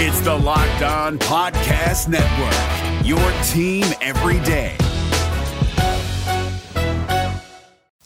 It's 0.00 0.20
the 0.20 0.32
Locked 0.32 0.82
On 0.82 1.18
Podcast 1.18 2.06
Network, 2.06 3.04
your 3.04 3.18
team 3.42 3.84
every 4.00 4.38
day. 4.44 4.76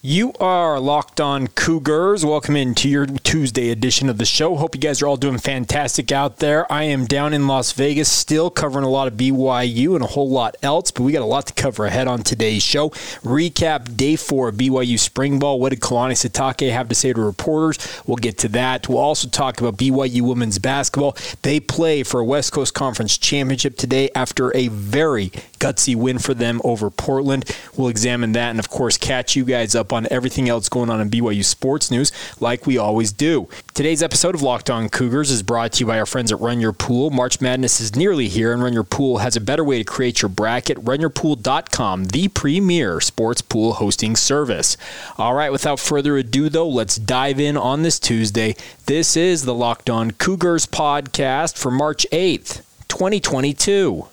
You 0.01 0.33
are 0.41 0.81
locked 0.81 1.21
on 1.21 1.49
Cougars. 1.49 2.25
Welcome 2.25 2.57
into 2.57 2.89
your 2.89 3.05
Tuesday 3.33 3.71
edition 3.71 4.11
of 4.11 4.19
the 4.19 4.27
show. 4.27 4.57
Hope 4.57 4.75
you 4.75 4.81
guys 4.83 5.01
are 5.01 5.07
all 5.07 5.17
doing 5.17 5.39
fantastic 5.39 6.13
out 6.13 6.37
there. 6.37 6.71
I 6.71 6.83
am 6.83 7.07
down 7.07 7.33
in 7.33 7.47
Las 7.47 7.73
Vegas, 7.73 8.13
still 8.13 8.51
covering 8.51 8.85
a 8.85 8.91
lot 8.91 9.09
of 9.09 9.15
BYU 9.15 9.95
and 9.95 10.05
a 10.05 10.09
whole 10.09 10.29
lot 10.29 10.55
else, 10.63 10.91
but 10.91 11.03
we 11.03 11.13
got 11.13 11.23
a 11.23 11.25
lot 11.25 11.47
to 11.47 11.55
cover 11.55 11.87
ahead 11.87 12.07
on 12.07 12.25
today's 12.25 12.63
show. 12.63 12.91
Recap 13.25 13.97
day 13.97 14.17
four 14.17 14.51
of 14.51 14.57
BYU 14.57 14.99
Spring 14.99 15.39
Ball. 15.39 15.59
What 15.59 15.71
did 15.71 15.81
Kalani 15.81 16.13
Sitake 16.13 16.71
have 16.71 16.91
to 16.91 16.95
say 16.95 17.15
to 17.15 17.21
reporters? 17.23 17.79
We'll 18.07 18.19
get 18.19 18.37
to 18.37 18.49
that. 18.49 18.87
We'll 18.87 18.99
also 18.99 19.29
talk 19.29 19.59
about 19.63 19.79
BYU 19.79 20.21
women's 20.21 20.59
basketball. 20.59 21.17
They 21.41 21.59
play 21.59 22.03
for 22.03 22.21
a 22.21 22.25
West 22.27 22.53
Coast 22.53 22.75
Conference 22.75 23.17
championship 23.17 23.79
today 23.79 24.11
after 24.15 24.55
a 24.55 24.69
very 24.69 25.31
gutsy 25.59 25.97
win 25.97 26.19
for 26.19 26.35
them 26.35 26.61
over 26.65 26.91
Portland. 26.91 27.51
We'll 27.79 27.89
examine 27.89 28.33
that 28.33 28.51
and, 28.51 28.59
of 28.59 28.69
course, 28.69 28.99
catch 28.99 29.37
you 29.37 29.47
guys 29.47 29.75
up 29.75 29.91
on 29.91 30.07
everything 30.11 30.51
else 30.51 30.69
going 30.69 30.91
on 30.91 31.01
in 31.01 31.09
BYU 31.09 31.43
sports 31.43 31.91
news 31.91 32.13
like 32.39 32.67
we 32.67 32.77
always 32.77 33.11
do. 33.11 33.22
Today's 33.23 34.03
episode 34.03 34.35
of 34.35 34.43
Locked 34.43 34.69
On 34.69 34.89
Cougars 34.89 35.31
is 35.31 35.45
brought 35.45 35.75
to 35.75 35.81
you 35.81 35.87
by 35.87 36.01
our 36.01 36.07
friends 36.07 36.33
at 36.33 36.41
Run 36.41 36.59
Your 36.59 36.73
Pool. 36.73 37.11
March 37.11 37.41
Madness 37.41 37.81
is 37.81 37.95
nearly 37.95 38.27
here, 38.27 38.53
and 38.53 38.61
Run 38.61 38.73
Your 38.73 38.83
Pool 38.83 39.19
has 39.19 39.37
a 39.37 39.41
better 39.41 39.63
way 39.63 39.79
to 39.79 39.85
create 39.85 40.23
your 40.23 40.29
bracket. 40.29 40.79
RunYourPool.com, 40.79 42.07
the 42.07 42.27
premier 42.27 43.01
sports 43.01 43.41
pool 43.41 43.75
hosting 43.75 44.17
service. 44.17 44.77
All 45.19 45.35
right, 45.35 45.53
without 45.53 45.79
further 45.79 46.17
ado, 46.17 46.49
though, 46.49 46.69
let's 46.69 46.97
dive 46.97 47.39
in 47.39 47.57
on 47.57 47.83
this 47.83 48.01
Tuesday. 48.01 48.57
This 48.87 49.17
is 49.17 49.45
the 49.45 49.55
Locked 49.55 49.89
On 49.89 50.11
Cougars 50.11 50.67
podcast 50.67 51.57
for 51.57 51.71
March 51.71 52.05
8th, 52.11 52.63
2022. 52.89 54.09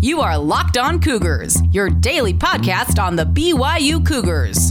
You 0.00 0.20
are 0.20 0.38
Locked 0.38 0.78
On 0.78 1.00
Cougars, 1.00 1.60
your 1.72 1.90
daily 1.90 2.32
podcast 2.34 3.02
on 3.02 3.16
the 3.16 3.24
BYU 3.24 4.06
Cougars, 4.06 4.70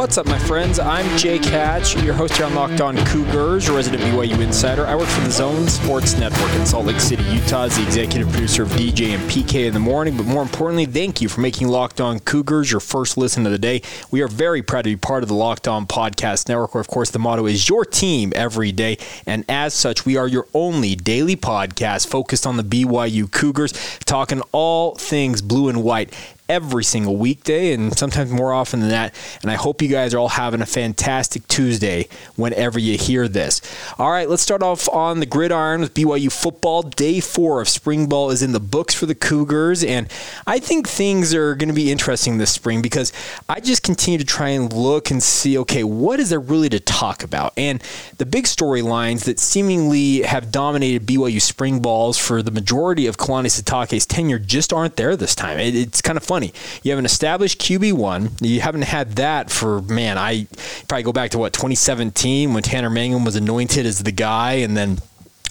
What's 0.00 0.16
up, 0.16 0.24
my 0.24 0.38
friends? 0.38 0.78
I'm 0.78 1.18
Jake 1.18 1.44
Hatch, 1.44 1.94
your 2.02 2.14
host 2.14 2.38
here 2.38 2.46
on 2.46 2.54
Locked 2.54 2.80
On 2.80 2.96
Cougars, 3.04 3.68
resident 3.68 4.02
BYU 4.02 4.40
insider. 4.40 4.86
I 4.86 4.94
work 4.94 5.08
for 5.08 5.20
the 5.20 5.30
Zone 5.30 5.68
Sports 5.68 6.16
Network 6.16 6.50
in 6.54 6.64
Salt 6.64 6.86
Lake 6.86 6.98
City, 6.98 7.22
Utah, 7.24 7.64
as 7.64 7.76
the 7.76 7.82
executive 7.82 8.30
producer 8.30 8.62
of 8.62 8.70
DJ 8.70 9.08
and 9.08 9.22
PK 9.30 9.66
in 9.66 9.74
the 9.74 9.78
morning. 9.78 10.16
But 10.16 10.24
more 10.24 10.40
importantly, 10.40 10.86
thank 10.86 11.20
you 11.20 11.28
for 11.28 11.42
making 11.42 11.68
Locked 11.68 12.00
On 12.00 12.18
Cougars 12.18 12.70
your 12.70 12.80
first 12.80 13.18
listen 13.18 13.44
of 13.44 13.52
the 13.52 13.58
day. 13.58 13.82
We 14.10 14.22
are 14.22 14.26
very 14.26 14.62
proud 14.62 14.84
to 14.84 14.90
be 14.90 14.96
part 14.96 15.22
of 15.22 15.28
the 15.28 15.34
Locked 15.34 15.68
On 15.68 15.86
Podcast 15.86 16.48
Network, 16.48 16.74
where, 16.74 16.80
of 16.80 16.88
course, 16.88 17.10
the 17.10 17.18
motto 17.18 17.44
is 17.44 17.68
your 17.68 17.84
team 17.84 18.32
every 18.34 18.72
day. 18.72 18.96
And 19.26 19.44
as 19.50 19.74
such, 19.74 20.06
we 20.06 20.16
are 20.16 20.26
your 20.26 20.46
only 20.54 20.96
daily 20.96 21.36
podcast 21.36 22.08
focused 22.08 22.46
on 22.46 22.56
the 22.56 22.64
BYU 22.64 23.30
Cougars, 23.30 23.74
talking 24.06 24.40
all 24.52 24.94
things 24.94 25.42
blue 25.42 25.68
and 25.68 25.84
white 25.84 26.14
every 26.50 26.82
single 26.82 27.16
weekday 27.16 27.72
and 27.72 27.96
sometimes 27.96 28.32
more 28.32 28.52
often 28.52 28.80
than 28.80 28.88
that. 28.88 29.14
And 29.40 29.52
I 29.52 29.54
hope 29.54 29.80
you 29.80 29.88
guys 29.88 30.12
are 30.12 30.18
all 30.18 30.28
having 30.28 30.60
a 30.60 30.66
fantastic 30.66 31.46
Tuesday 31.46 32.08
whenever 32.34 32.76
you 32.76 32.98
hear 32.98 33.28
this. 33.28 33.60
All 33.98 34.10
right, 34.10 34.28
let's 34.28 34.42
start 34.42 34.60
off 34.60 34.88
on 34.88 35.20
the 35.20 35.26
gridiron 35.26 35.80
with 35.80 35.94
BYU 35.94 36.30
football. 36.32 36.82
Day 36.82 37.20
four 37.20 37.60
of 37.60 37.68
spring 37.68 38.08
ball 38.08 38.32
is 38.32 38.42
in 38.42 38.50
the 38.50 38.58
books 38.58 38.94
for 38.94 39.06
the 39.06 39.14
Cougars. 39.14 39.84
And 39.84 40.08
I 40.44 40.58
think 40.58 40.88
things 40.88 41.32
are 41.34 41.54
going 41.54 41.68
to 41.68 41.74
be 41.74 41.92
interesting 41.92 42.38
this 42.38 42.50
spring 42.50 42.82
because 42.82 43.12
I 43.48 43.60
just 43.60 43.84
continue 43.84 44.18
to 44.18 44.24
try 44.24 44.48
and 44.48 44.72
look 44.72 45.12
and 45.12 45.22
see 45.22 45.56
okay, 45.58 45.84
what 45.84 46.18
is 46.18 46.30
there 46.30 46.40
really 46.40 46.68
to 46.70 46.80
talk 46.80 47.22
about? 47.22 47.52
And 47.56 47.80
the 48.18 48.26
big 48.26 48.46
storylines 48.46 49.24
that 49.26 49.38
seemingly 49.38 50.22
have 50.22 50.50
dominated 50.50 51.06
BYU 51.06 51.40
spring 51.40 51.80
balls 51.80 52.18
for 52.18 52.42
the 52.42 52.50
majority 52.50 53.06
of 53.06 53.18
Kalani 53.18 53.46
Sitake's 53.46 54.04
tenure 54.04 54.40
just 54.40 54.72
aren't 54.72 54.96
there 54.96 55.14
this 55.14 55.36
time. 55.36 55.60
It, 55.60 55.76
it's 55.76 56.02
kind 56.02 56.16
of 56.16 56.24
funny. 56.40 56.52
You 56.82 56.92
have 56.92 56.98
an 56.98 57.04
established 57.04 57.60
QB1. 57.60 58.40
You 58.40 58.60
haven't 58.60 58.82
had 58.82 59.12
that 59.16 59.50
for, 59.50 59.82
man, 59.82 60.16
I 60.18 60.46
probably 60.88 61.02
go 61.02 61.12
back 61.12 61.30
to 61.32 61.38
what, 61.38 61.52
2017 61.52 62.54
when 62.54 62.62
Tanner 62.62 62.90
Mangum 62.90 63.24
was 63.24 63.36
anointed 63.36 63.86
as 63.86 64.02
the 64.02 64.12
guy 64.12 64.54
and 64.54 64.76
then 64.76 64.98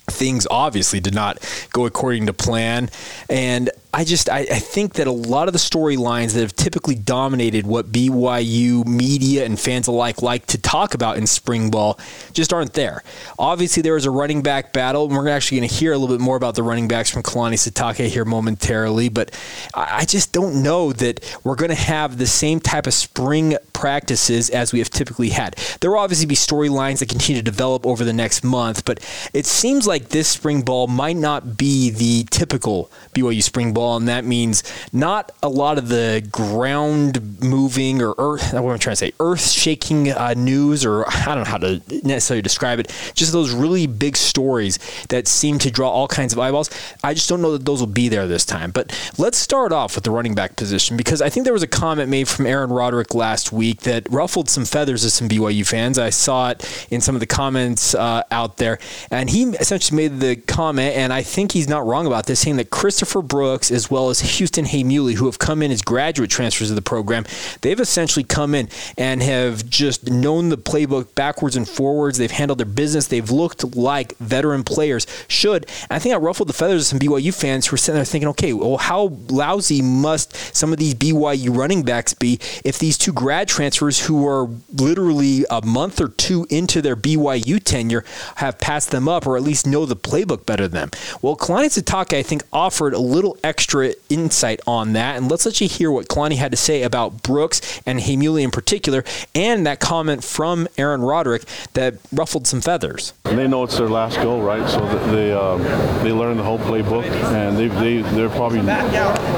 things 0.08 0.48
obviously 0.50 1.00
did 1.00 1.14
not 1.14 1.38
go 1.72 1.86
according 1.86 2.26
to 2.26 2.34
plan. 2.34 2.90
And 3.30 3.70
I 3.92 4.04
just 4.04 4.30
I, 4.30 4.42
I, 4.42 4.60
think 4.60 4.94
that 4.94 5.08
a 5.08 5.12
lot 5.12 5.48
of 5.48 5.54
the 5.54 5.60
storylines 5.60 6.36
that 6.36 6.42
have 6.42 6.56
typically 6.56 6.94
dominated 6.94 7.66
what 7.66 7.92
BYU 7.92 8.86
media 8.86 9.46
and 9.46 9.60
fans 9.60 9.88
alike 9.88 10.22
like 10.22 10.46
to 10.48 10.60
talk 10.60 10.94
about 10.94 11.18
in 11.18 11.26
spring 11.26 11.72
ball 11.72 12.00
just 12.32 12.54
aren't 12.54 12.74
there. 12.74 13.04
Obviously, 13.40 13.82
there 13.82 13.96
was 13.96 14.06
a 14.06 14.12
running 14.12 14.44
back 14.44 14.74
battle, 14.74 15.06
and 15.06 15.16
we're 15.16 15.28
actually 15.28 15.58
going 15.58 15.70
to 15.70 15.76
hear 15.76 15.92
a 15.92 15.98
little 15.98 16.16
bit 16.16 16.22
more 16.22 16.36
about 16.38 16.54
the 16.54 16.62
running 16.62 16.88
backs 16.88 17.10
from 17.10 17.24
Kalani 17.24 17.56
Sitake 17.56 18.06
here 18.08 18.26
momentarily. 18.26 19.10
But 19.10 19.32
I 19.74 20.06
just 20.06 20.34
don't 20.34 20.62
know 20.62 20.94
that 20.94 21.40
we're 21.44 21.56
going 21.56 21.70
to 21.70 21.76
have 21.76 22.20
the 22.20 22.28
same 22.28 22.60
type 22.60 22.86
of 22.86 22.94
spring 22.94 23.58
practices 23.74 24.52
as 24.52 24.72
we 24.72 24.78
have 24.80 24.92
typically 24.92 25.30
had. 25.30 25.56
There 25.82 25.90
will 25.90 26.00
obviously 26.00 26.28
be 26.28 26.36
storylines 26.36 27.00
that 27.00 27.10
continue 27.10 27.42
to 27.42 27.46
develop 27.46 27.88
over 27.88 28.06
the 28.06 28.14
next 28.14 28.44
month, 28.44 28.86
but 28.86 29.00
it 29.34 29.48
seems 29.48 29.88
like 29.88 30.10
this 30.10 30.28
spring 30.28 30.62
ball 30.62 30.86
might 30.86 31.16
not 31.16 31.58
be 31.58 31.90
the 31.90 32.26
typical 32.30 32.92
BYU 33.16 33.42
spring 33.42 33.74
ball 33.74 33.78
and 33.79 34.07
that 34.07 34.25
means 34.25 34.63
not 34.94 35.31
a 35.41 35.50
lot 35.50 35.78
of 35.78 35.90
the 35.90 36.28
ground 36.31 37.41
moving 37.41 38.01
or 38.01 38.16
earth. 38.17 38.53
What 38.53 38.63
am 38.63 38.69
I 38.69 38.78
trying 38.78 38.94
to 38.94 38.95
say? 38.95 39.13
Earth 39.19 39.50
shaking 39.50 40.12
uh, 40.12 40.34
news, 40.35 40.85
or 40.85 41.09
I 41.09 41.25
don't 41.25 41.40
know 41.40 41.44
how 41.50 41.57
to 41.57 41.81
necessarily 42.03 42.41
describe 42.41 42.79
it. 42.79 42.94
Just 43.13 43.31
those 43.31 43.51
really 43.51 43.88
big 43.88 44.17
stories 44.17 44.79
that 45.09 45.28
seem 45.28 45.59
to 45.59 45.72
draw 45.72 45.90
all 45.90 46.07
kinds 46.07 46.34
of 46.34 46.40
eyeballs. 46.40 46.69
I 47.03 47.13
just 47.13 47.29
don't 47.29 47.41
know 47.41 47.53
that 47.53 47.66
those 47.66 47.79
will 47.79 47.88
be 47.88 48.09
there 48.09 48.28
this 48.28 48.45
time. 48.45 48.72
But 48.72 48.91
let's 49.17 49.38
start 49.38 49.72
off 49.72 49.96
with 49.96 50.03
the 50.03 50.11
running 50.11 50.35
back 50.35 50.56
position 50.56 50.97
because 50.97 51.22
I 51.22 51.29
think 51.29 51.44
there 51.44 51.53
was 51.53 51.63
a 51.63 51.67
comment 51.67 52.09
made 52.09 52.28
from 52.28 52.46
Aaron 52.46 52.69
Roderick 52.69 53.13
last 53.13 53.51
week 53.51 53.81
that 53.81 54.07
ruffled 54.09 54.50
some 54.50 54.66
feathers 54.66 55.06
of 55.06 55.11
some 55.11 55.29
BYU 55.29 55.67
fans. 55.67 55.97
I 55.97 56.09
saw 56.09 56.50
it 56.51 56.88
in 56.90 57.01
some 57.01 57.16
of 57.16 57.19
the 57.19 57.28
comments 57.28 57.96
uh, 57.96 58.23
out 58.31 58.57
there, 58.57 58.79
and 59.11 59.29
he 59.29 59.44
essentially 59.44 59.96
made 59.96 60.19
the 60.19 60.35
comment, 60.35 60.96
and 60.96 61.13
I 61.13 61.23
think 61.23 61.51
he's 61.51 61.67
not 61.67 61.85
wrong 61.85 62.07
about 62.07 62.25
this, 62.25 62.40
saying 62.40 62.57
that 62.57 62.69
Christopher 62.69 63.22
Brooks 63.22 63.69
as 63.72 63.90
well 63.91 64.09
as 64.09 64.19
Houston 64.19 64.66
Heimuli, 64.66 65.16
who 65.16 65.25
have 65.25 65.40
come 65.40 65.62
in 65.62 65.72
as 65.72 65.81
graduate 65.81 66.30
transfers 66.30 66.69
of 66.69 66.75
the 66.75 66.81
program. 66.81 67.25
They've 67.62 67.80
essentially 67.80 68.24
come 68.24 68.56
in 68.56 68.69
and 68.97 69.22
have 69.22 69.69
just 69.69 70.09
known 70.09 70.50
the 70.50 70.57
playbook 70.57 71.13
backwards 71.16 71.56
and 71.56 71.68
forwards. 71.68 72.18
They've 72.18 72.31
handled 72.31 72.59
their 72.59 72.66
business. 72.66 73.08
They've 73.08 73.29
looked 73.29 73.75
like 73.75 74.18
veteran 74.18 74.63
players 74.63 75.06
should. 75.28 75.66
And 75.84 75.91
I 75.91 76.00
think 76.00 76.16
I 76.16 76.18
ruffled 76.18 76.50
the 76.50 76.53
feathers 76.53 76.81
of 76.81 76.88
some 76.88 77.00
BYU 77.00 77.34
fans 77.34 77.68
who 77.68 77.74
were 77.74 77.78
sitting 77.78 77.96
there 77.96 78.06
thinking, 78.06 78.29
okay, 78.29 78.53
well, 78.53 78.78
how 78.78 79.18
lousy 79.29 79.81
must 79.81 80.35
some 80.56 80.74
of 80.74 80.79
these 80.79 80.96
BYU 80.96 81.56
running 81.56 81.84
backs 81.84 82.13
be 82.13 82.40
if 82.66 82.79
these 82.79 82.97
two 82.97 83.13
grad 83.13 83.47
transfers 83.47 84.06
who 84.06 84.28
are 84.28 84.50
literally 84.74 85.46
a 85.50 85.66
month 85.66 86.02
or 86.02 86.09
two 86.09 86.47
into 86.50 86.81
their 86.81 86.96
BYU 86.96 87.63
tenure 87.63 88.03
have 88.35 88.59
passed 88.59 88.91
them 88.91 89.08
up 89.08 89.28
or 89.28 89.38
at 89.38 89.44
least 89.44 89.68
know 89.68 89.85
the 89.85 89.96
playbook 89.96 90.46
better 90.46 90.68
than 90.68 90.79
them? 90.79 90.91
Well, 91.22 91.35
Kalani 91.35 91.68
Sitake, 91.68 92.18
I 92.18 92.24
think, 92.24 92.44
offered 92.52 92.94
a 92.94 93.00
little 93.00 93.38
extra 93.44 93.59
extra 93.59 93.94
insight 94.08 94.62
on 94.66 94.94
that. 94.94 95.18
And 95.18 95.30
let's 95.30 95.46
let 95.46 95.59
you 95.59 95.68
hear 95.68 95.92
what 95.92 96.08
Kalani 96.08 96.38
had 96.38 96.50
to 96.52 96.58
say 96.58 96.81
about 96.81 97.24
Brooks 97.24 97.81
and 97.86 98.00
Heimuli 98.00 98.42
in 98.42 98.52
particular, 98.52 99.03
and 99.36 99.66
that 99.66 99.81
comment 99.81 100.24
from 100.24 100.66
Aaron 100.78 101.02
Roderick 101.02 101.44
that 101.74 101.96
ruffled 102.09 102.47
some 102.47 102.62
feathers. 102.62 103.12
They 103.35 103.47
know 103.47 103.63
it's 103.63 103.78
their 103.78 103.90
last 103.90 104.17
go, 104.17 104.41
right? 104.41 104.67
So 104.69 104.79
they 105.12 105.31
uh, 105.31 105.57
they 106.03 106.12
learn 106.12 106.38
the 106.38 106.44
whole 106.44 106.59
playbook, 106.59 107.06
and 107.34 107.57
they 107.57 107.67
they 107.67 108.01
they're 108.16 108.29
probably 108.29 108.62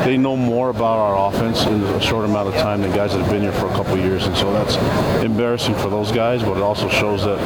they 0.03 0.17
know 0.17 0.35
more 0.35 0.69
about 0.69 0.97
our 0.97 1.29
offense 1.29 1.63
in 1.65 1.81
a 1.83 2.01
short 2.01 2.25
amount 2.25 2.49
of 2.49 2.55
time 2.55 2.81
than 2.81 2.91
guys 2.91 3.11
that 3.13 3.19
have 3.19 3.29
been 3.29 3.41
here 3.41 3.51
for 3.51 3.67
a 3.67 3.73
couple 3.73 3.97
years, 3.97 4.25
and 4.25 4.35
so 4.37 4.51
that's 4.53 4.75
embarrassing 5.23 5.75
for 5.75 5.89
those 5.89 6.11
guys. 6.11 6.41
But 6.41 6.57
it 6.57 6.63
also 6.63 6.89
shows 6.89 7.23
that 7.23 7.39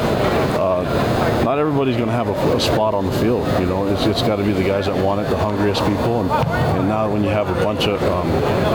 uh, 0.58 1.42
not 1.44 1.58
everybody's 1.58 1.96
going 1.96 2.08
to 2.08 2.14
have 2.14 2.28
a, 2.28 2.56
a, 2.56 2.60
spot 2.60 2.94
on 2.94 3.06
the 3.06 3.12
field. 3.12 3.46
You 3.60 3.66
know, 3.66 3.86
it's, 3.86 4.04
it's 4.06 4.22
got 4.22 4.36
to 4.36 4.44
be 4.44 4.52
the 4.52 4.64
guys 4.64 4.86
that 4.86 4.96
want 5.04 5.20
it, 5.20 5.28
the 5.30 5.36
hungriest 5.36 5.80
people, 5.82 6.20
and 6.20 6.30
and 6.76 6.88
now 6.88 7.10
when 7.10 7.22
you 7.22 7.30
have 7.30 7.48
a 7.48 7.64
bunch 7.64 7.86
of 7.86 8.02
um, 8.04 8.28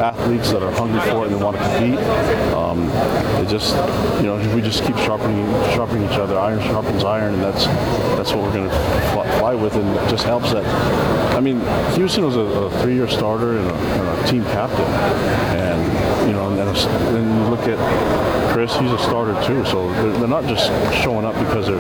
athletes 0.03 0.51
that 0.51 0.63
are 0.63 0.71
hungry 0.71 1.00
for 1.12 1.25
it 1.25 1.31
and 1.31 1.41
want 1.41 1.57
to 1.57 1.63
compete, 1.63 2.00
um, 2.53 2.89
it 3.41 3.47
just, 3.50 3.75
you 4.21 4.27
know, 4.27 4.38
we 4.56 4.62
just 4.62 4.83
keep 4.83 4.97
sharpening, 4.97 5.45
sharpening 5.74 6.03
each 6.06 6.17
other. 6.17 6.38
Iron 6.38 6.62
sharpens 6.62 7.03
iron, 7.03 7.33
and 7.35 7.44
that's 7.44 7.61
that's 7.66 8.18
that's 8.18 8.31
what 8.34 8.44
we're 8.44 8.54
going 8.54 8.69
to 8.69 8.75
fly 9.40 9.56
with, 9.56 9.75
and 9.75 9.96
it 9.96 10.10
just 10.10 10.24
helps 10.24 10.52
that. 10.52 10.66
I 11.36 11.40
mean, 11.40 11.60
Houston 11.96 12.25
was 12.25 12.36
a, 12.36 12.42
a 12.42 12.81
three-year 12.81 13.08
starter 13.08 13.58
and 13.58 13.68
a, 13.68 13.74
and 13.74 14.19
a, 14.19 14.28
team 14.28 14.44
captain, 14.46 14.86
and 15.58 16.28
you 16.28 16.34
know, 16.34 16.50
and 16.50 16.58
then, 16.58 17.44
you 17.44 17.50
look 17.50 17.62
at 17.62 18.54
Chris, 18.54 18.75
he's 18.78 18.92
a 18.92 19.00
starter 19.00 19.34
too. 19.46 19.66
So 19.66 19.92
they're, 19.94 20.12
they're 20.19 20.28
not 20.28 20.46
just 20.46 20.68
showing 21.02 21.25
up 21.25 21.34
because 21.36 21.68
they're 21.68 21.78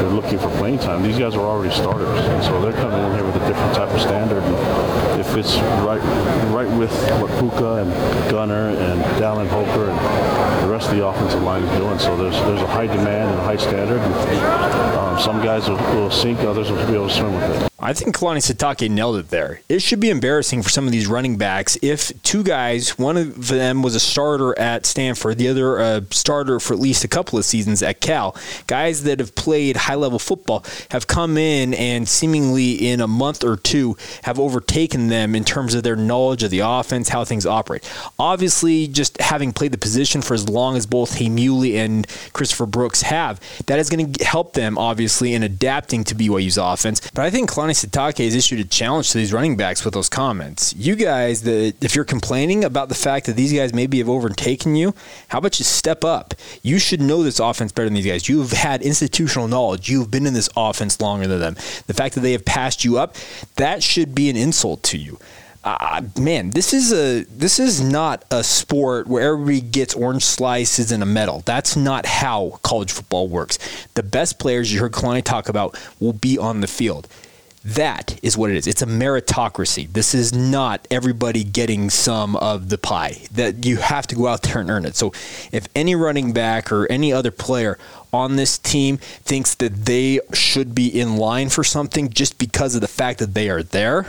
they're 0.00 0.10
looking 0.10 0.38
for 0.38 0.48
playing 0.56 0.78
time. 0.78 1.02
These 1.02 1.18
guys 1.18 1.34
are 1.34 1.44
already 1.44 1.74
starters, 1.74 2.18
and 2.18 2.42
so 2.42 2.60
they're 2.62 2.72
coming 2.72 3.04
in 3.04 3.12
here 3.12 3.24
with 3.24 3.36
a 3.36 3.46
different 3.46 3.74
type 3.74 3.90
of 3.90 4.00
standard. 4.00 4.42
And 4.42 5.20
if 5.20 5.36
it's 5.36 5.56
right 5.84 6.00
right 6.50 6.70
with 6.78 6.92
what 7.20 7.30
Puka 7.38 7.82
and 7.82 8.30
Gunner 8.30 8.70
and 8.70 9.02
Dallin 9.20 9.48
Holker 9.48 9.90
and 9.90 10.39
rest 10.80 10.92
the 10.92 11.06
offensive 11.06 11.42
line 11.42 11.62
is 11.62 11.78
doing, 11.78 11.98
so 11.98 12.16
there's 12.16 12.34
there's 12.44 12.62
a 12.62 12.66
high 12.66 12.86
demand 12.86 13.30
and 13.30 13.38
a 13.38 13.44
high 13.44 13.56
standard. 13.56 14.00
And, 14.00 14.96
um, 14.96 15.18
some 15.18 15.42
guys 15.42 15.68
will, 15.68 15.76
will 15.94 16.10
sink, 16.10 16.40
others 16.40 16.70
will 16.70 16.86
be 16.86 16.94
able 16.94 17.08
to 17.08 17.14
swim 17.14 17.34
with 17.34 17.62
it. 17.62 17.69
I 17.82 17.94
think 17.94 18.14
Kalani 18.16 18.38
Sitake 18.38 18.90
nailed 18.90 19.16
it 19.16 19.30
there. 19.30 19.60
It 19.68 19.80
should 19.80 20.00
be 20.00 20.10
embarrassing 20.10 20.62
for 20.62 20.68
some 20.68 20.86
of 20.86 20.92
these 20.92 21.06
running 21.06 21.36
backs 21.36 21.78
if 21.80 22.12
two 22.22 22.42
guys, 22.42 22.98
one 22.98 23.16
of 23.16 23.48
them 23.48 23.82
was 23.82 23.94
a 23.94 24.00
starter 24.00 24.58
at 24.58 24.84
Stanford, 24.84 25.38
the 25.38 25.48
other 25.48 25.78
a 25.78 26.04
starter 26.10 26.60
for 26.60 26.74
at 26.74 26.80
least 26.80 27.04
a 27.04 27.08
couple 27.08 27.38
of 27.38 27.44
seasons 27.44 27.82
at 27.82 28.00
Cal, 28.00 28.36
guys 28.66 29.04
that 29.04 29.18
have 29.18 29.34
played 29.34 29.76
high 29.76 29.94
level 29.94 30.18
football 30.18 30.64
have 30.90 31.06
come 31.06 31.38
in 31.38 31.72
and 31.74 32.06
seemingly 32.08 32.90
in 32.90 33.00
a 33.00 33.08
month 33.08 33.42
or 33.42 33.56
two 33.56 33.96
have 34.24 34.38
overtaken 34.38 35.08
them 35.08 35.34
in 35.34 35.44
terms 35.44 35.74
of 35.74 35.82
their 35.82 35.96
knowledge 35.96 36.42
of 36.42 36.50
the 36.50 36.60
offense, 36.60 37.08
how 37.08 37.24
things 37.24 37.46
operate. 37.46 37.90
Obviously, 38.18 38.88
just 38.88 39.18
having 39.20 39.52
played 39.52 39.72
the 39.72 39.78
position 39.78 40.20
for 40.20 40.34
as 40.34 40.48
long 40.48 40.76
as 40.76 40.84
both 40.84 41.16
Heimuli 41.16 41.76
and 41.76 42.06
Christopher 42.34 42.66
Brooks 42.66 43.02
have, 43.02 43.40
that 43.66 43.78
is 43.78 43.88
going 43.88 44.12
to 44.12 44.24
help 44.24 44.52
them, 44.52 44.76
obviously, 44.76 45.32
in 45.32 45.42
adapting 45.42 46.04
to 46.04 46.14
BYU's 46.14 46.58
offense. 46.58 47.00
But 47.14 47.24
I 47.24 47.30
think 47.30 47.50
Kalani 47.50 47.69
Sitake 47.74 48.24
has 48.24 48.34
issued 48.34 48.60
a 48.60 48.64
challenge 48.64 49.10
to 49.10 49.18
these 49.18 49.32
running 49.32 49.56
backs 49.56 49.84
with 49.84 49.94
those 49.94 50.08
comments. 50.08 50.74
You 50.76 50.96
guys, 50.96 51.42
that 51.42 51.74
if 51.80 51.94
you're 51.94 52.04
complaining 52.04 52.64
about 52.64 52.88
the 52.88 52.94
fact 52.94 53.26
that 53.26 53.36
these 53.36 53.52
guys 53.52 53.72
maybe 53.72 53.98
have 53.98 54.08
overtaken 54.08 54.76
you, 54.76 54.94
how 55.28 55.38
about 55.38 55.58
you 55.58 55.64
step 55.64 56.04
up? 56.04 56.34
You 56.62 56.78
should 56.78 57.00
know 57.00 57.22
this 57.22 57.40
offense 57.40 57.72
better 57.72 57.86
than 57.86 57.94
these 57.94 58.06
guys. 58.06 58.28
You've 58.28 58.52
had 58.52 58.82
institutional 58.82 59.48
knowledge. 59.48 59.88
You've 59.88 60.10
been 60.10 60.26
in 60.26 60.34
this 60.34 60.48
offense 60.56 61.00
longer 61.00 61.26
than 61.26 61.40
them. 61.40 61.54
The 61.86 61.94
fact 61.94 62.14
that 62.14 62.20
they 62.20 62.32
have 62.32 62.44
passed 62.44 62.84
you 62.84 62.98
up, 62.98 63.16
that 63.56 63.82
should 63.82 64.14
be 64.14 64.30
an 64.30 64.36
insult 64.36 64.82
to 64.84 64.98
you. 64.98 65.18
Uh, 65.62 66.00
man, 66.18 66.50
this 66.50 66.72
is 66.72 66.90
a 66.90 67.24
this 67.24 67.58
is 67.58 67.82
not 67.82 68.24
a 68.30 68.42
sport 68.42 69.06
where 69.06 69.22
everybody 69.34 69.60
gets 69.60 69.94
orange 69.94 70.24
slices 70.24 70.90
and 70.90 71.02
a 71.02 71.06
medal. 71.06 71.42
That's 71.44 71.76
not 71.76 72.06
how 72.06 72.58
college 72.62 72.90
football 72.90 73.28
works. 73.28 73.58
The 73.94 74.02
best 74.02 74.38
players 74.38 74.72
you 74.72 74.80
heard 74.80 74.92
Kalani 74.92 75.22
talk 75.22 75.50
about 75.50 75.78
will 76.00 76.14
be 76.14 76.38
on 76.38 76.62
the 76.62 76.66
field. 76.66 77.08
That 77.64 78.18
is 78.22 78.38
what 78.38 78.50
it 78.50 78.56
is. 78.56 78.66
It's 78.66 78.80
a 78.80 78.86
meritocracy. 78.86 79.92
This 79.92 80.14
is 80.14 80.32
not 80.32 80.86
everybody 80.90 81.44
getting 81.44 81.90
some 81.90 82.36
of 82.36 82.70
the 82.70 82.78
pie. 82.78 83.18
That 83.32 83.66
you 83.66 83.76
have 83.76 84.06
to 84.08 84.14
go 84.14 84.28
out 84.28 84.42
there 84.42 84.60
and 84.60 84.70
earn 84.70 84.86
it. 84.86 84.96
So 84.96 85.12
if 85.52 85.68
any 85.74 85.94
running 85.94 86.32
back 86.32 86.72
or 86.72 86.90
any 86.90 87.12
other 87.12 87.30
player 87.30 87.78
on 88.12 88.36
this 88.36 88.56
team 88.56 88.96
thinks 88.96 89.54
that 89.56 89.84
they 89.84 90.20
should 90.32 90.74
be 90.74 90.88
in 90.88 91.16
line 91.16 91.50
for 91.50 91.62
something 91.62 92.08
just 92.08 92.38
because 92.38 92.74
of 92.74 92.80
the 92.80 92.88
fact 92.88 93.18
that 93.18 93.34
they 93.34 93.50
are 93.50 93.62
there, 93.62 94.06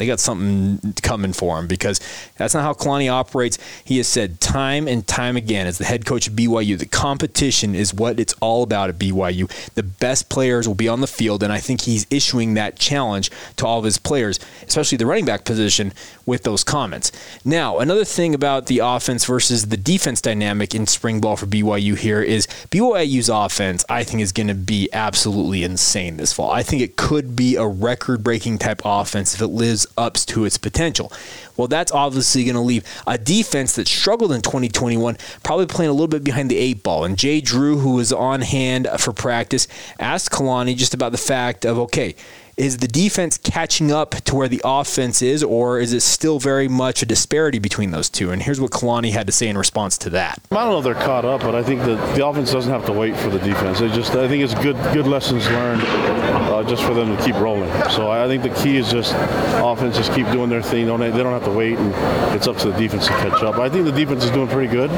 they 0.00 0.06
got 0.06 0.18
something 0.18 0.94
coming 1.02 1.34
for 1.34 1.58
him 1.58 1.66
because 1.66 2.00
that's 2.38 2.54
not 2.54 2.62
how 2.62 2.72
Kalani 2.72 3.12
operates. 3.12 3.58
He 3.84 3.98
has 3.98 4.08
said 4.08 4.40
time 4.40 4.88
and 4.88 5.06
time 5.06 5.36
again, 5.36 5.66
as 5.66 5.76
the 5.76 5.84
head 5.84 6.06
coach 6.06 6.26
of 6.26 6.32
BYU, 6.32 6.78
the 6.78 6.86
competition 6.86 7.74
is 7.74 7.92
what 7.92 8.18
it's 8.18 8.32
all 8.40 8.62
about 8.62 8.88
at 8.88 8.98
BYU. 8.98 9.50
The 9.74 9.82
best 9.82 10.30
players 10.30 10.66
will 10.66 10.74
be 10.74 10.88
on 10.88 11.02
the 11.02 11.06
field, 11.06 11.42
and 11.42 11.52
I 11.52 11.58
think 11.58 11.82
he's 11.82 12.06
issuing 12.10 12.54
that 12.54 12.78
challenge 12.78 13.30
to 13.56 13.66
all 13.66 13.78
of 13.78 13.84
his 13.84 13.98
players, 13.98 14.40
especially 14.66 14.96
the 14.96 15.04
running 15.04 15.26
back 15.26 15.44
position, 15.44 15.92
with 16.24 16.44
those 16.44 16.64
comments. 16.64 17.12
Now, 17.44 17.78
another 17.78 18.04
thing 18.04 18.34
about 18.34 18.66
the 18.66 18.78
offense 18.78 19.26
versus 19.26 19.66
the 19.66 19.76
defense 19.76 20.22
dynamic 20.22 20.74
in 20.74 20.86
spring 20.86 21.20
ball 21.20 21.36
for 21.36 21.46
BYU 21.46 21.98
here 21.98 22.22
is 22.22 22.46
BYU's 22.70 23.28
offense, 23.28 23.84
I 23.90 24.04
think, 24.04 24.22
is 24.22 24.32
going 24.32 24.48
to 24.48 24.54
be 24.54 24.88
absolutely 24.92 25.62
insane 25.62 26.16
this 26.16 26.32
fall. 26.32 26.50
I 26.50 26.62
think 26.62 26.80
it 26.80 26.96
could 26.96 27.36
be 27.36 27.56
a 27.56 27.66
record 27.66 28.22
breaking 28.22 28.58
type 28.58 28.80
offense 28.84 29.34
if 29.34 29.42
it 29.42 29.48
lives 29.48 29.86
ups 29.96 30.24
to 30.26 30.44
its 30.44 30.58
potential. 30.58 31.12
Well, 31.56 31.68
that's 31.68 31.92
obviously 31.92 32.44
going 32.44 32.54
to 32.54 32.60
leave 32.60 32.84
a 33.06 33.18
defense 33.18 33.74
that 33.76 33.88
struggled 33.88 34.32
in 34.32 34.42
2021 34.42 35.16
probably 35.42 35.66
playing 35.66 35.90
a 35.90 35.92
little 35.92 36.08
bit 36.08 36.24
behind 36.24 36.50
the 36.50 36.56
eight 36.56 36.82
ball. 36.82 37.04
And 37.04 37.18
Jay 37.18 37.40
Drew, 37.40 37.78
who 37.78 37.94
was 37.94 38.12
on 38.12 38.40
hand 38.40 38.88
for 38.98 39.12
practice, 39.12 39.68
asked 39.98 40.30
Kalani 40.30 40.76
just 40.76 40.94
about 40.94 41.12
the 41.12 41.18
fact 41.18 41.64
of, 41.64 41.78
okay, 41.78 42.14
is 42.60 42.76
the 42.76 42.88
defense 42.88 43.38
catching 43.38 43.90
up 43.90 44.10
to 44.10 44.34
where 44.34 44.46
the 44.46 44.60
offense 44.62 45.22
is, 45.22 45.42
or 45.42 45.80
is 45.80 45.94
it 45.94 46.00
still 46.00 46.38
very 46.38 46.68
much 46.68 47.00
a 47.00 47.06
disparity 47.06 47.58
between 47.58 47.90
those 47.90 48.10
two? 48.10 48.30
And 48.30 48.42
here's 48.42 48.60
what 48.60 48.70
Kalani 48.70 49.12
had 49.12 49.26
to 49.28 49.32
say 49.32 49.48
in 49.48 49.56
response 49.56 49.96
to 49.96 50.10
that. 50.10 50.42
I 50.50 50.56
don't 50.56 50.72
know 50.72 50.78
if 50.78 50.84
they're 50.84 51.06
caught 51.06 51.24
up, 51.24 51.40
but 51.40 51.54
I 51.54 51.62
think 51.62 51.80
that 51.84 52.14
the 52.14 52.26
offense 52.26 52.52
doesn't 52.52 52.70
have 52.70 52.84
to 52.84 52.92
wait 52.92 53.16
for 53.16 53.30
the 53.30 53.38
defense. 53.38 53.80
They 53.80 53.88
just, 53.88 54.14
I 54.14 54.28
think 54.28 54.44
it's 54.44 54.52
good, 54.52 54.76
good 54.92 55.06
lessons 55.06 55.46
learned, 55.46 55.80
uh, 55.80 56.62
just 56.64 56.82
for 56.82 56.92
them 56.92 57.16
to 57.16 57.24
keep 57.24 57.34
rolling. 57.36 57.70
So 57.88 58.10
I 58.10 58.26
think 58.26 58.42
the 58.42 58.50
key 58.62 58.76
is 58.76 58.90
just 58.90 59.14
offense 59.14 59.96
just 59.96 60.12
keep 60.12 60.30
doing 60.30 60.50
their 60.50 60.62
thing. 60.62 60.86
Don't, 60.86 61.00
they 61.00 61.10
don't 61.10 61.32
have 61.32 61.44
to 61.44 61.52
wait, 61.52 61.78
and 61.78 61.94
it's 62.36 62.46
up 62.46 62.58
to 62.58 62.70
the 62.70 62.78
defense 62.78 63.06
to 63.06 63.12
catch 63.12 63.42
up. 63.42 63.54
I 63.54 63.70
think 63.70 63.86
the 63.86 63.92
defense 63.92 64.22
is 64.22 64.30
doing 64.32 64.48
pretty 64.48 64.70
good. 64.70 64.90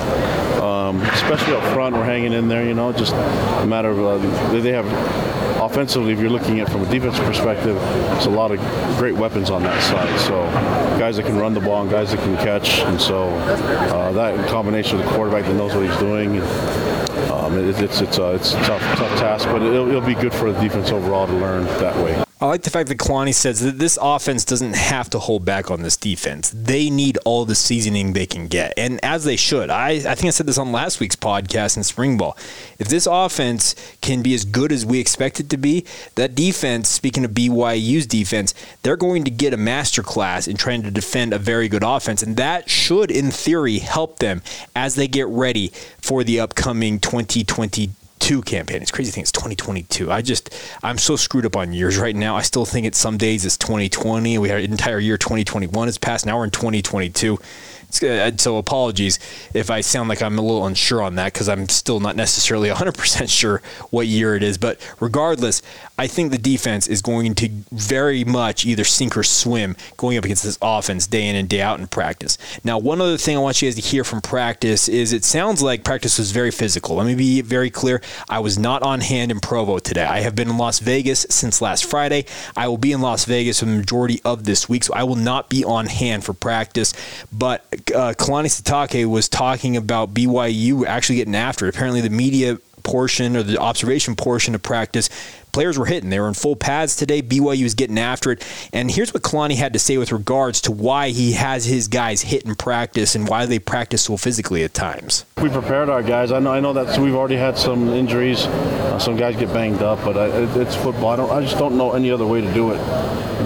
Um, 0.60 1.00
especially 1.02 1.54
up 1.54 1.72
front, 1.72 1.94
we're 1.94 2.04
hanging 2.04 2.32
in 2.32 2.48
there. 2.48 2.66
You 2.66 2.74
know, 2.74 2.90
just 2.92 3.12
a 3.12 3.66
matter 3.66 3.90
of 3.90 4.00
uh, 4.00 4.50
they 4.50 4.72
have 4.72 5.31
offensively, 5.62 6.12
if 6.12 6.18
you're 6.18 6.30
looking 6.30 6.60
at 6.60 6.70
from 6.70 6.82
a 6.82 6.90
defensive 6.90 7.24
perspective, 7.24 7.76
there's 7.76 8.26
a 8.26 8.30
lot 8.30 8.50
of 8.50 8.58
great 8.98 9.14
weapons 9.14 9.50
on 9.50 9.62
that 9.62 9.82
side. 9.82 10.20
So 10.20 10.42
guys 10.98 11.16
that 11.16 11.26
can 11.26 11.36
run 11.36 11.54
the 11.54 11.60
ball 11.60 11.82
and 11.82 11.90
guys 11.90 12.10
that 12.10 12.20
can 12.20 12.36
catch, 12.36 12.80
and 12.80 13.00
so 13.00 13.28
uh, 13.28 14.12
that 14.12 14.34
in 14.34 14.44
combination 14.46 14.98
with 14.98 15.06
the 15.06 15.14
quarterback 15.14 15.44
that 15.44 15.54
knows 15.54 15.74
what 15.74 15.86
he's 15.88 15.98
doing. 15.98 16.40
Um, 17.30 17.58
it, 17.58 17.80
it's 17.80 18.00
it's 18.00 18.18
uh, 18.18 18.36
it's 18.38 18.54
a 18.54 18.62
tough 18.64 18.80
tough 18.96 19.18
task, 19.18 19.46
but 19.48 19.62
it'll, 19.62 19.88
it'll 19.88 20.00
be 20.00 20.14
good 20.14 20.32
for 20.32 20.52
the 20.52 20.60
defense 20.60 20.90
overall 20.90 21.26
to 21.26 21.32
learn 21.32 21.64
that 21.64 21.96
way. 22.04 22.22
I 22.42 22.46
like 22.46 22.62
the 22.62 22.70
fact 22.70 22.88
that 22.88 22.98
Kalani 22.98 23.32
says 23.32 23.60
that 23.60 23.78
this 23.78 23.96
offense 24.02 24.44
doesn't 24.44 24.74
have 24.74 25.08
to 25.10 25.20
hold 25.20 25.44
back 25.44 25.70
on 25.70 25.82
this 25.82 25.96
defense. 25.96 26.50
They 26.50 26.90
need 26.90 27.16
all 27.24 27.44
the 27.44 27.54
seasoning 27.54 28.14
they 28.14 28.26
can 28.26 28.48
get, 28.48 28.74
and 28.76 28.98
as 29.04 29.22
they 29.22 29.36
should. 29.36 29.70
I, 29.70 29.90
I 29.90 30.16
think 30.16 30.24
I 30.24 30.30
said 30.30 30.46
this 30.46 30.58
on 30.58 30.72
last 30.72 30.98
week's 30.98 31.14
podcast 31.14 31.76
in 31.76 31.84
spring 31.84 32.18
ball. 32.18 32.36
If 32.80 32.88
this 32.88 33.06
offense 33.08 33.76
can 34.00 34.24
be 34.24 34.34
as 34.34 34.44
good 34.44 34.72
as 34.72 34.84
we 34.84 34.98
expect 34.98 35.38
it 35.38 35.50
to 35.50 35.56
be, 35.56 35.86
that 36.16 36.34
defense, 36.34 36.88
speaking 36.88 37.24
of 37.24 37.30
BYU's 37.30 38.08
defense, 38.08 38.54
they're 38.82 38.96
going 38.96 39.22
to 39.22 39.30
get 39.30 39.54
a 39.54 39.56
master 39.56 40.02
class 40.02 40.48
in 40.48 40.56
trying 40.56 40.82
to 40.82 40.90
defend 40.90 41.32
a 41.32 41.38
very 41.38 41.68
good 41.68 41.84
offense, 41.84 42.24
and 42.24 42.36
that 42.38 42.68
should, 42.68 43.12
in 43.12 43.30
theory, 43.30 43.78
help 43.78 44.18
them 44.18 44.42
as 44.74 44.96
they 44.96 45.06
get 45.06 45.28
ready 45.28 45.68
for 46.00 46.24
the 46.24 46.40
upcoming 46.40 46.98
2022 46.98 47.92
Two 48.22 48.40
campaign. 48.40 48.80
It's 48.82 48.92
crazy 48.92 49.10
thing. 49.10 49.22
It's 49.22 49.32
2022. 49.32 50.12
I 50.12 50.22
just 50.22 50.54
I'm 50.80 50.96
so 50.96 51.16
screwed 51.16 51.44
up 51.44 51.56
on 51.56 51.72
years 51.72 51.98
right 51.98 52.14
now. 52.14 52.36
I 52.36 52.42
still 52.42 52.64
think 52.64 52.86
it's 52.86 52.96
some 52.96 53.18
days 53.18 53.44
it's 53.44 53.58
2020. 53.58 54.38
We 54.38 54.48
had 54.48 54.62
an 54.62 54.70
entire 54.70 55.00
year 55.00 55.18
2021 55.18 55.88
has 55.88 55.98
passed. 55.98 56.24
Now 56.24 56.38
we're 56.38 56.44
in 56.44 56.52
2022. 56.52 57.36
Uh, 58.00 58.30
so 58.36 58.58
apologies 58.58 59.18
if 59.54 59.70
I 59.70 59.80
sound 59.80 60.08
like 60.08 60.22
I'm 60.22 60.38
a 60.38 60.42
little 60.42 60.66
unsure 60.66 61.02
on 61.02 61.16
that 61.16 61.32
because 61.32 61.48
I'm 61.48 61.68
still 61.68 62.00
not 62.00 62.16
necessarily 62.16 62.68
100% 62.70 63.28
sure 63.28 63.62
what 63.90 64.06
year 64.06 64.36
it 64.36 64.42
is. 64.42 64.58
But 64.58 64.80
regardless, 65.00 65.62
I 65.98 66.06
think 66.06 66.30
the 66.30 66.38
defense 66.38 66.88
is 66.88 67.02
going 67.02 67.34
to 67.36 67.48
very 67.70 68.24
much 68.24 68.64
either 68.64 68.84
sink 68.84 69.16
or 69.16 69.22
swim 69.22 69.76
going 69.96 70.16
up 70.18 70.24
against 70.24 70.42
this 70.42 70.58
offense 70.62 71.06
day 71.06 71.28
in 71.28 71.36
and 71.36 71.48
day 71.48 71.60
out 71.60 71.80
in 71.80 71.86
practice. 71.86 72.38
Now, 72.64 72.78
one 72.78 73.00
other 73.00 73.16
thing 73.16 73.36
I 73.36 73.40
want 73.40 73.60
you 73.60 73.68
guys 73.68 73.76
to 73.76 73.82
hear 73.82 74.04
from 74.04 74.20
practice 74.20 74.88
is 74.88 75.12
it 75.12 75.24
sounds 75.24 75.62
like 75.62 75.84
practice 75.84 76.18
was 76.18 76.32
very 76.32 76.50
physical. 76.50 76.96
Let 76.96 77.06
me 77.06 77.14
be 77.14 77.40
very 77.42 77.70
clear. 77.70 78.00
I 78.28 78.40
was 78.40 78.58
not 78.58 78.82
on 78.82 79.00
hand 79.00 79.30
in 79.30 79.40
Provo 79.40 79.78
today. 79.78 80.04
I 80.04 80.20
have 80.20 80.34
been 80.34 80.48
in 80.48 80.58
Las 80.58 80.78
Vegas 80.78 81.26
since 81.30 81.60
last 81.60 81.84
Friday. 81.84 82.24
I 82.56 82.68
will 82.68 82.78
be 82.78 82.92
in 82.92 83.00
Las 83.00 83.24
Vegas 83.24 83.60
for 83.60 83.66
the 83.66 83.76
majority 83.76 84.20
of 84.24 84.44
this 84.44 84.68
week, 84.68 84.84
so 84.84 84.94
I 84.94 85.04
will 85.04 85.16
not 85.16 85.48
be 85.48 85.64
on 85.64 85.86
hand 85.86 86.24
for 86.24 86.32
practice. 86.32 86.94
But 87.32 87.64
uh, 87.94 88.12
Kalani 88.14 88.46
Sitake 88.46 89.06
was 89.06 89.28
talking 89.28 89.76
about 89.76 90.14
BYU 90.14 90.86
actually 90.86 91.16
getting 91.16 91.34
after. 91.34 91.68
Apparently, 91.68 92.00
the 92.00 92.10
media 92.10 92.58
portion 92.82 93.36
or 93.36 93.42
the 93.42 93.58
observation 93.58 94.16
portion 94.16 94.54
of 94.54 94.62
practice 94.62 95.08
players 95.52 95.78
were 95.78 95.86
hitting. 95.86 96.10
They 96.10 96.18
were 96.18 96.28
in 96.28 96.34
full 96.34 96.56
pads 96.56 96.96
today. 96.96 97.22
BYU 97.22 97.62
was 97.62 97.74
getting 97.74 97.98
after 97.98 98.32
it. 98.32 98.44
And 98.72 98.90
here's 98.90 99.14
what 99.14 99.22
Kalani 99.22 99.56
had 99.56 99.72
to 99.74 99.78
say 99.78 99.98
with 99.98 100.12
regards 100.12 100.60
to 100.62 100.72
why 100.72 101.10
he 101.10 101.32
has 101.32 101.64
his 101.64 101.88
guys 101.88 102.22
hit 102.22 102.44
in 102.44 102.54
practice 102.54 103.14
and 103.14 103.28
why 103.28 103.46
they 103.46 103.58
practice 103.58 104.02
so 104.02 104.16
physically 104.16 104.64
at 104.64 104.74
times. 104.74 105.24
We 105.40 105.48
prepared 105.48 105.88
our 105.88 106.02
guys. 106.02 106.32
I 106.32 106.38
know, 106.38 106.52
I 106.52 106.60
know 106.60 106.72
that 106.72 106.98
we've 106.98 107.14
already 107.14 107.36
had 107.36 107.56
some 107.58 107.88
injuries. 107.90 108.46
Uh, 108.46 108.98
some 108.98 109.16
guys 109.16 109.36
get 109.36 109.52
banged 109.52 109.82
up, 109.82 110.02
but 110.04 110.16
I, 110.16 110.26
it, 110.26 110.56
it's 110.56 110.74
football. 110.74 111.10
I, 111.10 111.16
don't, 111.16 111.30
I 111.30 111.40
just 111.42 111.58
don't 111.58 111.76
know 111.76 111.92
any 111.92 112.10
other 112.10 112.26
way 112.26 112.40
to 112.40 112.54
do 112.54 112.72
it. 112.72 112.80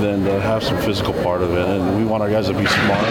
than 0.00 0.24
to 0.24 0.40
have 0.40 0.62
some 0.62 0.80
physical 0.82 1.12
part 1.22 1.42
of 1.42 1.52
it. 1.52 1.68
And 1.68 1.96
we 1.96 2.04
want 2.04 2.22
our 2.22 2.30
guys 2.30 2.46
to 2.46 2.54
be 2.54 2.66
smart, 2.66 3.04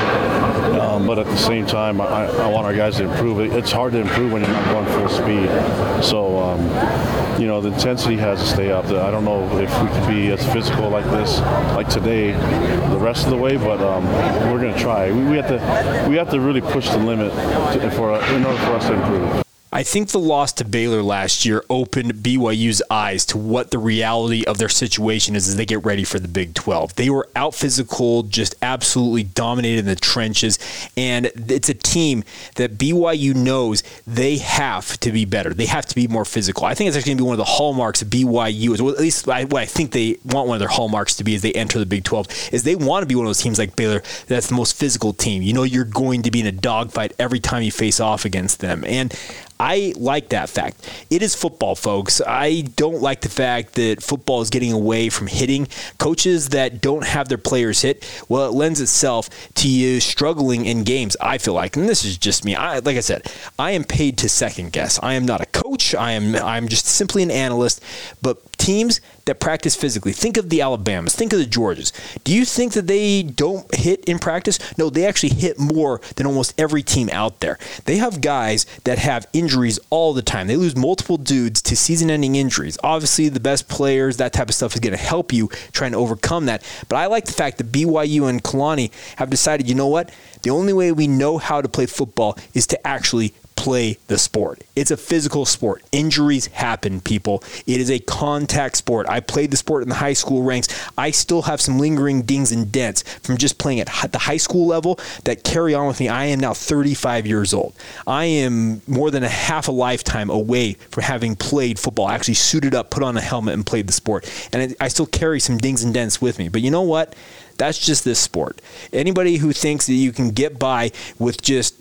um, 0.79 1.07
but 1.07 1.19
at 1.19 1.25
the 1.25 1.37
same 1.37 1.65
time, 1.65 1.99
I, 2.01 2.27
I, 2.27 2.47
want 2.47 2.65
our 2.65 2.75
guys 2.75 2.97
to 2.97 3.05
improve. 3.05 3.39
It's 3.53 3.71
hard 3.71 3.93
to 3.93 3.99
improve 3.99 4.31
when 4.31 4.43
you're 4.43 4.51
not 4.51 4.65
going 4.65 4.85
full 4.85 5.09
speed. 5.09 6.03
So, 6.03 6.37
um, 6.39 7.41
you 7.41 7.47
know, 7.47 7.61
the 7.61 7.71
intensity 7.71 8.17
has 8.17 8.39
to 8.39 8.47
stay 8.47 8.71
up. 8.71 8.84
I 8.91 9.11
don't 9.11 9.25
know 9.25 9.45
if 9.57 9.81
we 9.81 9.87
can 9.87 10.09
be 10.09 10.31
as 10.31 10.45
physical 10.53 10.89
like 10.89 11.05
this, 11.05 11.39
like 11.75 11.89
today, 11.89 12.31
the 12.31 12.97
rest 12.97 13.25
of 13.25 13.31
the 13.31 13.37
way, 13.37 13.57
but 13.57 13.81
um, 13.81 14.05
we're 14.51 14.59
going 14.59 14.73
to 14.73 14.79
try. 14.79 15.11
We, 15.11 15.23
we, 15.23 15.37
have 15.37 15.47
to, 15.47 16.09
we 16.09 16.15
have 16.17 16.29
to 16.31 16.39
really 16.39 16.61
push 16.61 16.89
the 16.89 16.97
limit 16.97 17.31
to, 17.31 17.91
for 17.91 18.15
in 18.15 18.45
order 18.45 18.57
for 18.59 18.73
us 18.73 18.87
to 18.87 18.93
improve. 18.93 19.44
I 19.75 19.83
think 19.83 20.07
the 20.07 20.19
loss 20.19 20.53
to 20.53 20.63
Baylor 20.63 21.03
last 21.03 21.45
year 21.45 21.61
opened 21.69 22.13
BYU's 22.13 22.81
eyes 22.89 23.25
to 23.25 23.37
what 23.37 23.71
the 23.71 23.77
reality 23.77 24.45
of 24.45 24.57
their 24.57 24.69
situation 24.69 25.35
is 25.35 25.49
as 25.49 25.57
they 25.57 25.65
get 25.65 25.83
ready 25.83 26.05
for 26.05 26.17
the 26.17 26.29
Big 26.29 26.53
12. 26.53 26.95
They 26.95 27.09
were 27.09 27.27
out 27.35 27.53
physical, 27.53 28.23
just 28.23 28.55
absolutely 28.61 29.23
dominated 29.23 29.79
in 29.79 29.85
the 29.87 29.97
trenches, 29.97 30.59
and 30.95 31.25
it's 31.35 31.67
a 31.67 31.73
team 31.73 32.23
that 32.55 32.77
BYU 32.77 33.35
knows 33.35 33.83
they 34.07 34.37
have 34.37 34.97
to 35.01 35.11
be 35.11 35.25
better. 35.25 35.53
They 35.53 35.65
have 35.65 35.85
to 35.87 35.95
be 35.95 36.07
more 36.07 36.23
physical. 36.23 36.63
I 36.63 36.73
think 36.73 36.87
it's 36.87 36.95
actually 36.95 37.15
going 37.15 37.17
to 37.17 37.23
be 37.23 37.27
one 37.27 37.33
of 37.33 37.39
the 37.39 37.43
hallmarks 37.43 38.01
of 38.01 38.07
BYU, 38.07 38.79
well, 38.79 38.93
at 38.93 38.99
least 39.01 39.27
what 39.27 39.53
I 39.55 39.65
think 39.65 39.91
they 39.91 40.17
want 40.23 40.47
one 40.47 40.55
of 40.55 40.59
their 40.59 40.69
hallmarks 40.69 41.17
to 41.17 41.25
be 41.25 41.35
as 41.35 41.41
they 41.41 41.51
enter 41.51 41.79
the 41.79 41.85
Big 41.85 42.05
12, 42.05 42.53
is 42.53 42.63
they 42.63 42.77
want 42.77 43.03
to 43.03 43.07
be 43.07 43.15
one 43.15 43.25
of 43.25 43.29
those 43.29 43.41
teams 43.41 43.59
like 43.59 43.75
Baylor 43.75 44.03
that's 44.27 44.47
the 44.47 44.55
most 44.55 44.77
physical 44.77 45.11
team. 45.11 45.41
You 45.41 45.51
know 45.51 45.63
you're 45.63 45.83
going 45.83 46.21
to 46.21 46.31
be 46.31 46.39
in 46.39 46.47
a 46.47 46.53
dogfight 46.53 47.11
every 47.19 47.41
time 47.41 47.61
you 47.61 47.73
face 47.73 47.99
off 47.99 48.23
against 48.23 48.61
them. 48.61 48.85
And 48.85 49.13
I 49.59 49.93
like 49.95 50.29
that 50.29 50.49
fact. 50.49 50.89
It 51.09 51.21
is 51.21 51.33
football, 51.33 51.75
folks. 51.75 52.21
I 52.25 52.61
don't 52.75 53.01
like 53.01 53.21
the 53.21 53.29
fact 53.29 53.75
that 53.75 54.03
football 54.03 54.41
is 54.41 54.49
getting 54.49 54.73
away 54.73 55.09
from 55.09 55.27
hitting. 55.27 55.67
Coaches 55.97 56.49
that 56.49 56.81
don't 56.81 57.05
have 57.05 57.29
their 57.29 57.37
players 57.37 57.81
hit, 57.81 58.05
well, 58.27 58.47
it 58.47 58.53
lends 58.53 58.81
itself 58.81 59.29
to 59.55 59.69
you 59.69 59.99
struggling 59.99 60.65
in 60.65 60.83
games, 60.83 61.15
I 61.21 61.37
feel 61.37 61.53
like. 61.53 61.77
And 61.77 61.87
this 61.87 62.03
is 62.03 62.17
just 62.17 62.43
me. 62.43 62.55
I, 62.55 62.79
like 62.79 62.97
I 62.97 63.01
said, 63.01 63.31
I 63.57 63.71
am 63.71 63.83
paid 63.83 64.17
to 64.19 64.29
second 64.29 64.73
guess. 64.73 64.99
I 65.01 65.13
am 65.13 65.25
not 65.25 65.41
a 65.41 65.45
coach. 65.45 65.95
I 65.95 66.11
am 66.11 66.35
I'm 66.35 66.67
just 66.67 66.85
simply 66.85 67.23
an 67.23 67.31
analyst. 67.31 67.81
But 68.21 68.51
teams 68.57 68.99
that 69.25 69.39
practice 69.39 69.75
physically. 69.75 70.13
Think 70.13 70.37
of 70.37 70.49
the 70.49 70.61
Alabamas. 70.61 71.15
Think 71.15 71.33
of 71.33 71.39
the 71.39 71.45
Georgias. 71.45 71.91
Do 72.23 72.33
you 72.33 72.45
think 72.45 72.73
that 72.73 72.87
they 72.87 73.23
don't 73.23 73.73
hit 73.73 74.05
in 74.05 74.19
practice? 74.19 74.59
No, 74.77 74.89
they 74.89 75.05
actually 75.05 75.33
hit 75.33 75.59
more 75.59 75.99
than 76.15 76.27
almost 76.27 76.53
every 76.59 76.83
team 76.83 77.09
out 77.11 77.39
there. 77.39 77.57
They 77.85 77.97
have 77.97 78.21
guys 78.21 78.65
that 78.83 78.99
have 78.99 79.27
injuries 79.33 79.79
all 79.89 80.13
the 80.13 80.21
time. 80.21 80.47
They 80.47 80.55
lose 80.55 80.75
multiple 80.75 81.17
dudes 81.17 81.61
to 81.63 81.75
season 81.75 82.09
ending 82.09 82.35
injuries. 82.35 82.77
Obviously, 82.83 83.29
the 83.29 83.39
best 83.39 83.67
players, 83.67 84.17
that 84.17 84.33
type 84.33 84.49
of 84.49 84.55
stuff 84.55 84.73
is 84.75 84.79
going 84.79 84.95
to 84.95 85.03
help 85.03 85.33
you 85.33 85.49
trying 85.71 85.91
to 85.91 85.97
overcome 85.97 86.45
that. 86.45 86.63
But 86.87 86.97
I 86.97 87.07
like 87.07 87.25
the 87.25 87.33
fact 87.33 87.57
that 87.57 87.71
BYU 87.71 88.29
and 88.29 88.43
Kalani 88.43 88.91
have 89.17 89.29
decided, 89.29 89.67
you 89.67 89.75
know 89.75 89.87
what? 89.87 90.11
The 90.43 90.51
only 90.51 90.73
way 90.73 90.91
we 90.91 91.07
know 91.07 91.39
how 91.39 91.61
to 91.61 91.67
play 91.67 91.87
football 91.87 92.37
is 92.53 92.67
to 92.67 92.87
actually 92.87 93.33
play 93.65 93.97
the 94.05 94.17
sport. 94.19 94.61
It's 94.75 94.91
a 94.91 94.97
physical 94.97 95.43
sport. 95.43 95.81
Injuries 95.91 96.45
happen, 96.45 97.01
people. 97.01 97.43
It 97.65 97.81
is 97.81 97.89
a 97.89 97.97
contact 97.97 98.77
sport. 98.77 99.09
I 99.09 99.21
played 99.21 99.49
the 99.49 99.57
sport 99.57 99.81
in 99.81 99.89
the 99.89 99.95
high 99.95 100.13
school 100.13 100.43
ranks. 100.43 100.67
I 100.99 101.09
still 101.09 101.41
have 101.41 101.59
some 101.59 101.79
lingering 101.79 102.21
dings 102.21 102.51
and 102.51 102.71
dents 102.71 103.01
from 103.23 103.37
just 103.37 103.57
playing 103.57 103.79
at 103.79 104.11
the 104.11 104.19
high 104.19 104.37
school 104.37 104.67
level 104.67 104.99
that 105.23 105.43
carry 105.43 105.73
on 105.73 105.87
with 105.87 105.99
me. 105.99 106.09
I 106.09 106.25
am 106.25 106.39
now 106.39 106.53
35 106.53 107.25
years 107.25 107.55
old. 107.55 107.73
I 108.05 108.25
am 108.25 108.83
more 108.85 109.09
than 109.09 109.23
a 109.23 109.29
half 109.29 109.67
a 109.67 109.71
lifetime 109.71 110.29
away 110.29 110.73
from 110.91 111.01
having 111.01 111.35
played 111.35 111.79
football, 111.79 112.07
actually 112.07 112.35
suited 112.35 112.75
up, 112.75 112.91
put 112.91 113.01
on 113.01 113.17
a 113.17 113.21
helmet, 113.21 113.55
and 113.55 113.65
played 113.65 113.87
the 113.87 113.93
sport. 113.93 114.31
And 114.53 114.75
I 114.79 114.89
still 114.89 115.07
carry 115.07 115.39
some 115.39 115.57
dings 115.57 115.83
and 115.83 115.91
dents 115.91 116.21
with 116.21 116.37
me. 116.37 116.49
But 116.49 116.61
you 116.61 116.69
know 116.69 116.83
what? 116.83 117.15
That's 117.57 117.79
just 117.79 118.03
this 118.03 118.19
sport. 118.19 118.61
Anybody 118.93 119.37
who 119.37 119.53
thinks 119.53 119.87
that 119.87 119.93
you 119.93 120.11
can 120.11 120.29
get 120.29 120.59
by 120.59 120.91
with 121.17 121.41
just 121.41 121.73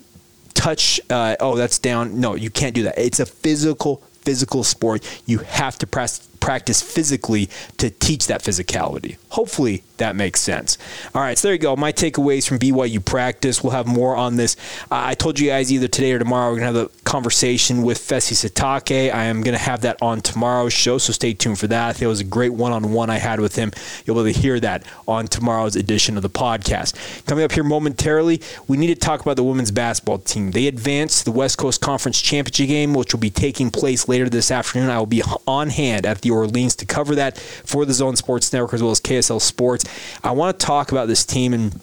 touch, 0.55 0.99
uh, 1.11 1.35
oh, 1.39 1.55
that's 1.55 1.77
down. 1.77 2.19
No, 2.19 2.33
you 2.33 2.49
can't 2.49 2.73
do 2.73 2.83
that. 2.83 2.97
It's 2.97 3.19
a 3.19 3.25
physical, 3.25 3.97
physical 4.21 4.63
sport. 4.63 5.07
You 5.27 5.39
have 5.39 5.77
to 5.77 5.87
press 5.87 6.27
practice 6.39 6.79
physically 6.79 7.49
to 7.77 7.89
teach 7.89 8.27
that 8.27 8.41
physicality. 8.41 9.17
Hopefully 9.29 9.83
that 9.97 10.15
makes 10.15 10.39
sense. 10.39 10.77
All 11.15 11.21
right, 11.21 11.37
so 11.37 11.47
there 11.47 11.53
you 11.53 11.59
go. 11.59 11.75
My 11.75 11.91
takeaways 11.91 12.47
from 12.47 12.59
BYU 12.59 13.03
practice. 13.03 13.63
We'll 13.63 13.73
have 13.73 13.87
more 13.87 14.15
on 14.15 14.35
this. 14.35 14.55
Uh, 14.91 15.09
I 15.09 15.15
told 15.15 15.39
you 15.39 15.49
guys 15.49 15.71
either 15.73 15.87
today 15.87 16.11
or 16.11 16.19
tomorrow 16.19 16.51
we're 16.51 16.59
going 16.59 16.73
to 16.73 16.79
have 16.79 16.89
a 16.89 17.03
conversation 17.05 17.83
with 17.83 17.99
Fesi 17.99 18.33
Sitake. 18.33 19.13
I 19.13 19.25
am 19.25 19.41
going 19.41 19.55
to 19.55 19.63
have 19.63 19.81
that 19.81 20.01
on 20.01 20.21
tomorrow's 20.21 20.73
show, 20.73 20.97
so 20.97 21.13
stay 21.13 21.33
tuned 21.33 21.59
for 21.59 21.67
that. 21.67 21.89
I 21.89 21.93
think 21.93 22.01
it 22.01 22.07
was 22.07 22.19
a 22.19 22.25
great 22.25 22.53
one 22.53 22.73
on 22.73 22.91
one 22.91 23.09
I 23.09 23.17
had 23.17 23.39
with 23.39 23.55
him. 23.55 23.71
You'll 24.03 24.15
be 24.15 24.29
able 24.29 24.33
to 24.33 24.39
hear 24.39 24.59
that 24.59 24.83
on 25.07 25.27
tomorrow's 25.27 25.75
edition 25.75 26.17
of 26.17 26.23
the 26.23 26.29
podcast. 26.29 27.25
Coming 27.25 27.43
up 27.43 27.51
here 27.51 27.63
momentarily, 27.63 28.41
we 28.67 28.75
need 28.75 28.87
to 28.87 28.95
talk 28.95 29.21
about 29.21 29.37
the 29.37 29.43
women's 29.43 29.71
basketball 29.71 30.17
team. 30.17 30.51
They 30.51 30.67
advanced 30.67 31.25
the 31.25 31.31
West 31.31 31.57
Coast 31.57 31.79
Conference 31.79 32.21
Championship 32.21 32.67
game, 32.67 32.93
which 32.93 33.13
will 33.13 33.21
be 33.21 33.29
taking 33.29 33.69
place 33.69 34.07
later 34.07 34.27
this 34.27 34.51
afternoon. 34.51 34.89
I 34.89 34.97
will 34.97 35.05
be 35.05 35.23
on 35.47 35.69
hand 35.69 36.05
at 36.05 36.21
the 36.21 36.31
Orleans 36.31 36.75
to 36.77 36.85
cover 36.85 37.15
that 37.15 37.37
for 37.37 37.85
the 37.85 37.93
Zone 37.93 38.15
Sports 38.15 38.51
Network 38.51 38.73
as 38.73 38.81
well 38.81 38.91
as 38.91 38.99
KSL 38.99 39.41
Sports. 39.41 39.85
I 40.23 40.31
want 40.31 40.59
to 40.59 40.65
talk 40.65 40.91
about 40.91 41.07
this 41.07 41.25
team 41.25 41.53
and 41.53 41.79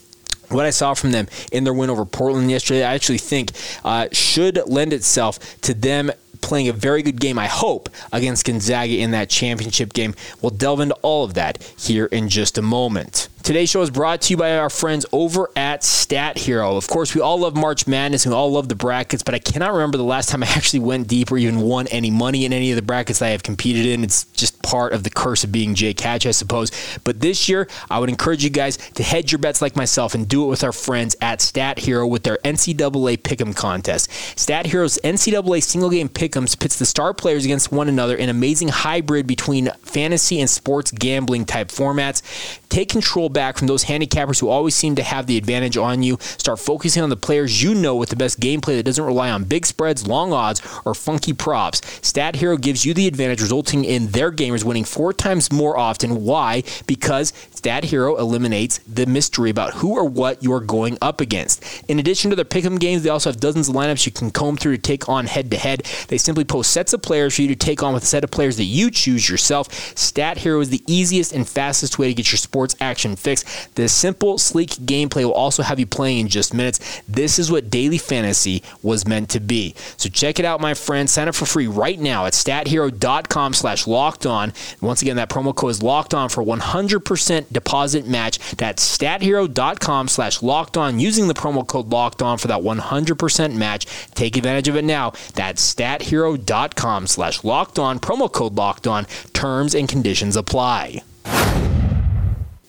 what 0.53 0.67
I 0.67 0.71
saw 0.71 0.95
from 0.95 1.13
them 1.13 1.29
in 1.51 1.65
their 1.65 1.73
win 1.73 1.91
over 1.91 2.05
Portland 2.05 2.51
yesterday, 2.51 2.85
I 2.85 2.95
actually 2.95 3.19
think 3.19 3.53
uh, 3.85 4.09
should 4.13 4.61
lend 4.67 4.93
itself 4.93 5.39
to 5.63 5.75
them 5.75 6.11
playing 6.41 6.69
a 6.69 6.73
very 6.73 7.03
good 7.03 7.21
game, 7.21 7.39
I 7.39 7.47
hope, 7.47 7.89
against 8.13 8.45
Gonzaga 8.45 8.99
in 8.99 9.13
that 9.13 9.31
championship 9.31 9.93
game. 9.93 10.15
We'll 10.43 10.51
delve 10.51 10.81
into 10.81 10.95
all 10.97 11.25
of 11.25 11.35
that 11.35 11.63
here 11.79 12.07
in 12.07 12.29
just 12.29 12.59
a 12.59 12.63
moment. 12.63 13.29
Today's 13.43 13.71
show 13.71 13.83
is 13.83 13.91
brought 13.91 14.21
to 14.21 14.33
you 14.33 14.37
by 14.37 14.57
our 14.57 14.71
friends 14.71 15.05
over 15.11 15.51
at 15.57 15.83
Stat 15.83 16.39
Hero. 16.39 16.77
Of 16.77 16.87
course, 16.87 17.13
we 17.13 17.21
all 17.21 17.41
love 17.41 17.57
March 17.57 17.89
Madness 17.89 18.25
and 18.25 18.33
we 18.33 18.37
all 18.37 18.53
love 18.53 18.69
the 18.69 18.77
brackets, 18.77 19.25
but 19.25 19.35
I 19.35 19.41
cannot 19.41 19.73
remember 19.73 19.97
the 19.99 20.05
last 20.05 20.29
time 20.29 20.45
I 20.45 20.47
actually 20.51 20.79
went 20.79 21.09
deep 21.09 21.33
or 21.33 21.39
even 21.39 21.61
won 21.61 21.89
any 21.89 22.09
money 22.09 22.45
in 22.45 22.53
any 22.53 22.71
of 22.71 22.77
the 22.77 22.83
brackets 22.83 23.21
I 23.21 23.31
have 23.31 23.43
competed 23.43 23.85
in. 23.85 24.05
It's 24.05 24.27
just 24.27 24.63
part 24.63 24.93
of 24.93 25.03
the 25.03 25.11
curse 25.11 25.43
of 25.43 25.51
being 25.51 25.75
Jake 25.75 25.99
Hatch, 25.99 26.25
I 26.25 26.31
suppose. 26.31 26.71
But 27.03 27.21
this 27.21 27.49
year, 27.49 27.67
I 27.91 27.99
would 27.99 28.11
encourage 28.11 28.45
you 28.45 28.51
guys 28.51 28.77
to 28.77 29.03
hedge 29.03 29.33
your 29.33 29.41
bets 29.41 29.61
like 29.61 29.75
myself 29.75 30.15
and 30.15 30.29
do 30.29 30.45
it 30.45 30.49
with 30.49 30.63
our 30.63 30.71
friends 30.71 31.17
at 31.21 31.41
Stat 31.41 31.81
Hero 31.81 32.07
with 32.07 32.23
their 32.23 32.39
NCAA 32.45 33.19
Pick'em 33.19 33.57
contest. 33.57 34.09
Stat 34.39 34.67
Hero's 34.67 34.99
NCAA 35.03 35.65
single 35.65 35.91
game 35.91 36.09
Pick'ems 36.09 36.57
pits 36.57 36.79
the 36.79 36.87
star 36.87 37.13
players 37.13 37.45
against 37.45 37.73
one 37.73 37.89
another 37.89 38.15
in 38.15 38.29
amazing 38.29 38.69
hybrid 38.69 39.27
between 39.27 39.69
fantasy 39.83 40.41
and 40.41 40.49
sports 40.49 40.93
gambling 40.93 41.45
type 41.45 41.69
formats. 41.69 42.23
Take 42.69 42.89
control 42.89 43.31
back 43.33 43.59
from 43.59 43.67
those 43.67 43.85
handicappers 43.85 44.41
who 44.41 44.49
always 44.49 44.75
seem 44.75 44.95
to 44.97 45.03
have 45.03 45.27
the 45.27 45.37
advantage 45.37 45.77
on 45.77 46.03
you. 46.03 46.19
Start 46.21 46.59
focusing 46.59 47.03
on 47.03 47.09
the 47.09 47.17
players 47.17 47.63
you 47.63 47.75
know 47.75 47.97
with 47.97 48.11
the 48.11 48.17
best 48.17 48.41
gameplay 48.41 48.77
that 48.77 48.85
doesn't 48.85 49.05
rely 49.05 49.31
on 49.31 49.45
big 49.45 49.67
spreads, 49.67 50.07
long 50.07 50.33
odds, 50.33 50.63
or 50.85 50.95
funky 50.95 51.33
props. 51.33 51.81
Stat 52.07 52.37
Hero 52.37 52.57
gives 52.57 52.85
you 52.85 52.95
the 52.95 53.07
advantage, 53.07 53.41
resulting 53.41 53.85
in 53.85 54.09
their 54.09 54.31
gamers 54.31 54.65
winning 54.65 54.85
four 54.85 55.13
times 55.13 55.51
more 55.53 55.77
often. 55.77 56.25
Why? 56.25 56.63
Because 56.87 57.33
Stat 57.63 57.85
Hero 57.85 58.17
eliminates 58.17 58.79
the 58.79 59.07
mystery 59.07 59.49
about 59.49 59.75
who 59.75 59.95
or 59.95 60.05
what 60.05 60.43
you 60.43 60.53
are 60.53 60.59
going 60.59 60.99
up 61.01 61.21
against. 61.21 61.63
In 61.89 62.01
addition 62.01 62.29
to 62.31 62.35
their 62.35 62.45
pick'em 62.45 62.77
games, 62.81 63.05
they 63.05 63.09
also 63.09 63.31
have 63.31 63.39
dozens 63.39 63.69
of 63.69 63.77
lineups 63.77 64.05
you 64.05 64.11
can 64.11 64.33
comb 64.33 64.57
through 64.57 64.75
to 64.75 64.83
take 64.83 65.09
on 65.09 65.27
head 65.27 65.49
to 65.53 65.57
head. 65.57 65.89
They 66.09 66.19
simply 66.19 66.43
post 66.43 66.73
sets 66.73 66.93
of 66.93 67.03
players 67.03 67.37
for 67.37 67.43
you 67.43 67.47
to 67.47 67.55
take 67.55 67.81
on 67.85 67.95
with 67.95 68.03
a 68.03 68.07
set 68.07 68.25
of 68.25 68.33
players 68.33 68.57
that 68.57 68.65
you 68.65 68.91
choose 68.91 69.29
yourself. 69.29 69.73
Stat 69.97 70.39
Hero 70.39 70.59
is 70.59 70.71
the 70.71 70.83
easiest 70.89 71.33
and 71.33 71.49
fastest 71.49 72.01
way 72.01 72.09
to 72.09 72.15
get 72.15 72.33
your 72.33 72.39
sports 72.39 72.75
action 72.81 73.15
fix. 73.15 73.69
The 73.77 73.89
simple, 73.89 74.39
sleek 74.39 74.71
gameplay 74.71 75.25
will 75.25 75.33
also 75.33 75.63
have 75.63 75.79
you 75.79 75.87
playing 75.87 76.19
in 76.19 76.27
just 76.27 76.53
minutes. 76.53 77.01
This 77.07 77.39
is 77.39 77.53
what 77.53 77.71
daily 77.71 77.99
fantasy 77.99 78.65
was 78.83 79.07
meant 79.07 79.31
to 79.31 79.39
be. 79.39 79.77
So 79.99 80.09
check 80.09 80.41
it 80.41 80.45
out, 80.45 80.61
my 80.61 80.75
friends. 80.75 81.13
Sign 81.13 81.29
up 81.29 81.37
for 81.37 81.47
free 81.47 81.69
right 81.69 82.01
now 82.01 82.27
at 82.27 82.33
stathero.com 82.33 83.55
slash 83.55 83.87
locked 83.87 84.27
on. 84.27 84.53
Once 84.81 85.01
again, 85.01 85.15
that 85.15 85.31
promo 85.31 85.55
code 85.55 85.71
is 85.71 85.81
locked 85.81 86.13
on 86.13 86.29
for 86.29 86.43
100% 86.43 87.52
deposit 87.53 88.07
match. 88.07 88.39
That's 88.57 88.97
stathero.com 88.99 90.09
slash 90.09 90.43
locked 90.43 90.77
on 90.77 91.01
using 91.01 91.29
the 91.29 91.35
promo 91.35 91.67
code 91.67 91.89
locked 91.89 92.23
on 92.23 92.39
for 92.39 92.49
that 92.49 92.63
100% 92.63 93.55
match. 93.55 93.87
Take 94.15 94.37
advantage 94.37 94.69
of 94.69 94.77
it 94.77 94.85
now. 94.85 95.13
That's 95.35 95.75
stathero.com 95.75 97.07
slash 97.07 97.45
locked 97.45 97.79
on, 97.79 98.01
promo 98.01 98.31
code 98.31 98.55
locked 98.55 98.87
on. 98.87 99.07
Terms 99.33 99.75
and 99.75 99.89
conditions 99.89 100.37
apply. 100.37 101.03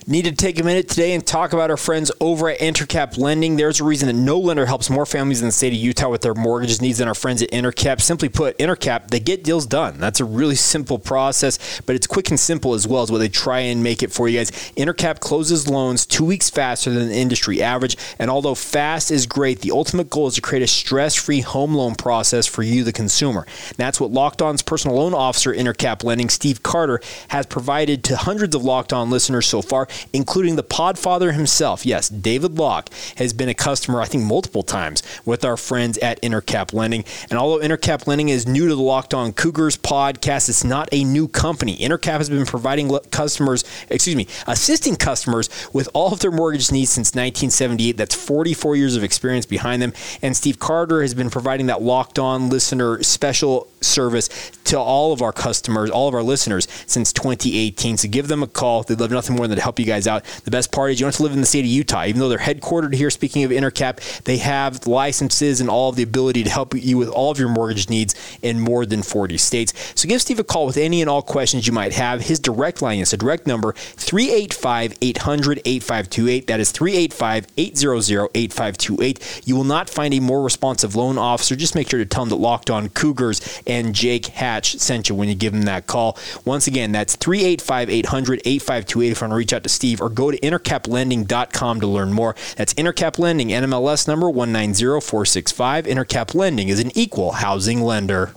Need 0.05 0.25
to 0.25 0.33
take 0.33 0.59
a 0.59 0.63
minute 0.63 0.89
today 0.89 1.13
and 1.13 1.25
talk 1.25 1.53
about 1.53 1.71
our 1.71 1.77
friends 1.77 2.11
over 2.19 2.49
at 2.49 2.59
Intercap 2.59 3.17
Lending. 3.17 3.55
There's 3.55 3.79
a 3.79 3.85
reason 3.85 4.07
that 4.07 4.21
no 4.21 4.37
lender 4.37 4.65
helps 4.65 4.89
more 4.89 5.05
families 5.05 5.39
in 5.39 5.47
the 5.47 5.51
state 5.53 5.71
of 5.71 5.79
Utah 5.79 6.09
with 6.09 6.21
their 6.21 6.33
mortgage 6.33 6.81
needs 6.81 6.97
than 6.97 7.07
our 7.07 7.15
friends 7.15 7.41
at 7.41 7.49
Intercap. 7.51 8.01
Simply 8.01 8.27
put, 8.27 8.57
Intercap, 8.57 9.11
they 9.11 9.21
get 9.21 9.45
deals 9.45 9.65
done. 9.65 9.99
That's 9.99 10.19
a 10.19 10.25
really 10.25 10.55
simple 10.55 10.99
process, 10.99 11.79
but 11.85 11.95
it's 11.95 12.05
quick 12.05 12.29
and 12.29 12.39
simple 12.39 12.73
as 12.73 12.85
well 12.85 13.01
as 13.01 13.11
what 13.11 13.19
they 13.19 13.29
try 13.29 13.59
and 13.59 13.81
make 13.81 14.03
it 14.03 14.11
for 14.11 14.27
you 14.27 14.39
guys. 14.39 14.51
Intercap 14.75 15.21
closes 15.21 15.69
loans 15.69 16.05
two 16.05 16.25
weeks 16.25 16.49
faster 16.49 16.91
than 16.91 17.07
the 17.07 17.15
industry 17.15 17.63
average, 17.63 17.95
and 18.19 18.29
although 18.29 18.55
fast 18.55 19.09
is 19.09 19.25
great, 19.25 19.61
the 19.61 19.71
ultimate 19.71 20.09
goal 20.09 20.27
is 20.27 20.35
to 20.35 20.41
create 20.41 20.63
a 20.63 20.67
stress-free 20.67 21.41
home 21.41 21.73
loan 21.73 21.95
process 21.95 22.45
for 22.45 22.61
you, 22.61 22.83
the 22.83 22.91
consumer. 22.91 23.47
That's 23.77 24.01
what 24.01 24.11
Locked 24.11 24.41
On's 24.41 24.63
personal 24.63 24.97
loan 24.97 25.13
officer, 25.13 25.53
Intercap 25.53 26.03
Lending, 26.03 26.27
Steve 26.27 26.61
Carter, 26.61 26.99
has 27.29 27.45
provided 27.45 28.03
to 28.03 28.17
hundreds 28.17 28.53
of 28.53 28.65
Locked 28.65 28.91
On 28.91 29.09
listeners 29.09 29.47
so 29.47 29.61
far. 29.61 29.87
Including 30.11 30.55
the 30.55 30.63
podfather 30.63 31.33
himself. 31.33 31.85
Yes, 31.85 32.09
David 32.09 32.57
Locke 32.57 32.89
has 33.17 33.33
been 33.33 33.49
a 33.49 33.53
customer, 33.53 34.01
I 34.01 34.05
think, 34.05 34.23
multiple 34.23 34.63
times 34.63 35.03
with 35.25 35.45
our 35.45 35.57
friends 35.57 35.97
at 35.99 36.21
Intercap 36.21 36.73
Lending. 36.73 37.05
And 37.29 37.39
although 37.39 37.65
Intercap 37.65 38.07
Lending 38.07 38.29
is 38.29 38.47
new 38.47 38.67
to 38.67 38.75
the 38.75 38.81
Locked 38.81 39.13
On 39.13 39.33
Cougars 39.33 39.77
podcast, 39.77 40.49
it's 40.49 40.63
not 40.63 40.89
a 40.91 41.03
new 41.03 41.27
company. 41.27 41.77
Intercap 41.77 42.17
has 42.17 42.29
been 42.29 42.45
providing 42.45 42.89
customers, 43.11 43.63
excuse 43.89 44.15
me, 44.15 44.27
assisting 44.47 44.95
customers 44.95 45.49
with 45.73 45.89
all 45.93 46.13
of 46.13 46.19
their 46.19 46.31
mortgage 46.31 46.71
needs 46.71 46.91
since 46.91 47.09
1978. 47.09 47.97
That's 47.97 48.15
44 48.15 48.75
years 48.75 48.95
of 48.95 49.03
experience 49.03 49.45
behind 49.45 49.81
them. 49.81 49.93
And 50.21 50.35
Steve 50.35 50.59
Carter 50.59 51.01
has 51.01 51.13
been 51.13 51.29
providing 51.29 51.67
that 51.67 51.81
Locked 51.81 52.19
On 52.19 52.49
listener 52.49 53.01
special 53.03 53.67
service 53.83 54.29
to 54.65 54.79
all 54.79 55.13
of 55.13 55.21
our 55.21 55.31
customers, 55.31 55.89
all 55.89 56.07
of 56.07 56.13
our 56.13 56.23
listeners 56.23 56.67
since 56.87 57.13
2018. 57.13 57.97
So 57.97 58.07
give 58.07 58.27
them 58.27 58.43
a 58.43 58.47
call. 58.47 58.83
They'd 58.83 58.99
love 58.99 59.11
nothing 59.11 59.35
more 59.35 59.47
than 59.47 59.57
to 59.57 59.61
help 59.63 59.79
you 59.79 59.85
guys 59.85 60.07
out. 60.07 60.23
The 60.45 60.51
best 60.51 60.71
part 60.71 60.91
is 60.91 60.99
you 60.99 61.05
don't 61.05 61.13
have 61.13 61.17
to 61.17 61.23
live 61.23 61.33
in 61.33 61.41
the 61.41 61.45
state 61.45 61.61
of 61.61 61.65
Utah. 61.67 62.05
Even 62.05 62.19
though 62.19 62.29
they're 62.29 62.37
headquartered 62.37 62.93
here, 62.93 63.09
speaking 63.09 63.43
of 63.43 63.51
Intercap, 63.51 64.23
they 64.23 64.37
have 64.37 64.87
licenses 64.87 65.61
and 65.61 65.69
all 65.69 65.89
of 65.89 65.95
the 65.95 66.03
ability 66.03 66.43
to 66.43 66.49
help 66.49 66.73
you 66.73 66.97
with 66.97 67.09
all 67.09 67.31
of 67.31 67.39
your 67.39 67.49
mortgage 67.49 67.89
needs 67.89 68.15
in 68.41 68.59
more 68.59 68.85
than 68.85 69.03
40 69.03 69.37
states. 69.37 69.73
So 69.95 70.07
give 70.07 70.21
Steve 70.21 70.39
a 70.39 70.43
call 70.43 70.65
with 70.65 70.77
any 70.77 71.01
and 71.01 71.09
all 71.09 71.21
questions 71.21 71.67
you 71.67 71.73
might 71.73 71.93
have. 71.93 72.21
His 72.21 72.39
direct 72.39 72.81
line 72.81 72.99
is 72.99 73.13
a 73.13 73.17
direct 73.17 73.47
number 73.47 73.73
385 73.73 74.97
800 75.01 75.61
8528. 75.65 76.47
That 76.47 76.59
is 76.59 76.71
385 76.71 77.47
800 77.57 78.29
8528. 78.33 79.43
You 79.45 79.55
will 79.55 79.63
not 79.63 79.89
find 79.89 80.13
a 80.13 80.19
more 80.19 80.43
responsive 80.43 80.95
loan 80.95 81.17
officer. 81.17 81.55
Just 81.55 81.75
make 81.75 81.89
sure 81.89 81.99
to 81.99 82.05
tell 82.05 82.23
them 82.23 82.29
that 82.29 82.35
Locked 82.35 82.69
On 82.69 82.89
Cougars 82.89 83.61
and 83.67 83.72
Jake 83.93 84.27
Hatch 84.27 84.77
sent 84.79 85.09
you 85.09 85.15
when 85.15 85.29
you 85.29 85.35
give 85.35 85.53
them 85.53 85.63
that 85.63 85.87
call. 85.87 86.17
Once 86.45 86.67
again, 86.67 86.91
that's 86.91 87.15
385 87.15 87.89
800 87.89 88.41
8528 88.45 89.11
if 89.11 89.17
you 89.17 89.25
want 89.25 89.31
to 89.31 89.35
reach 89.35 89.53
out 89.53 89.63
to 89.63 89.69
Steve 89.69 90.01
or 90.01 90.09
go 90.09 90.31
to 90.31 90.39
intercaplending.com 90.39 91.79
to 91.79 91.87
learn 91.87 92.13
more. 92.13 92.35
That's 92.55 92.73
Intercap 92.75 93.19
Lending, 93.19 93.49
NMLS 93.49 94.07
number 94.07 94.29
190465. 94.29 95.85
Intercap 95.85 96.35
Lending 96.35 96.69
is 96.69 96.79
an 96.79 96.91
equal 96.97 97.33
housing 97.33 97.81
lender. 97.81 98.33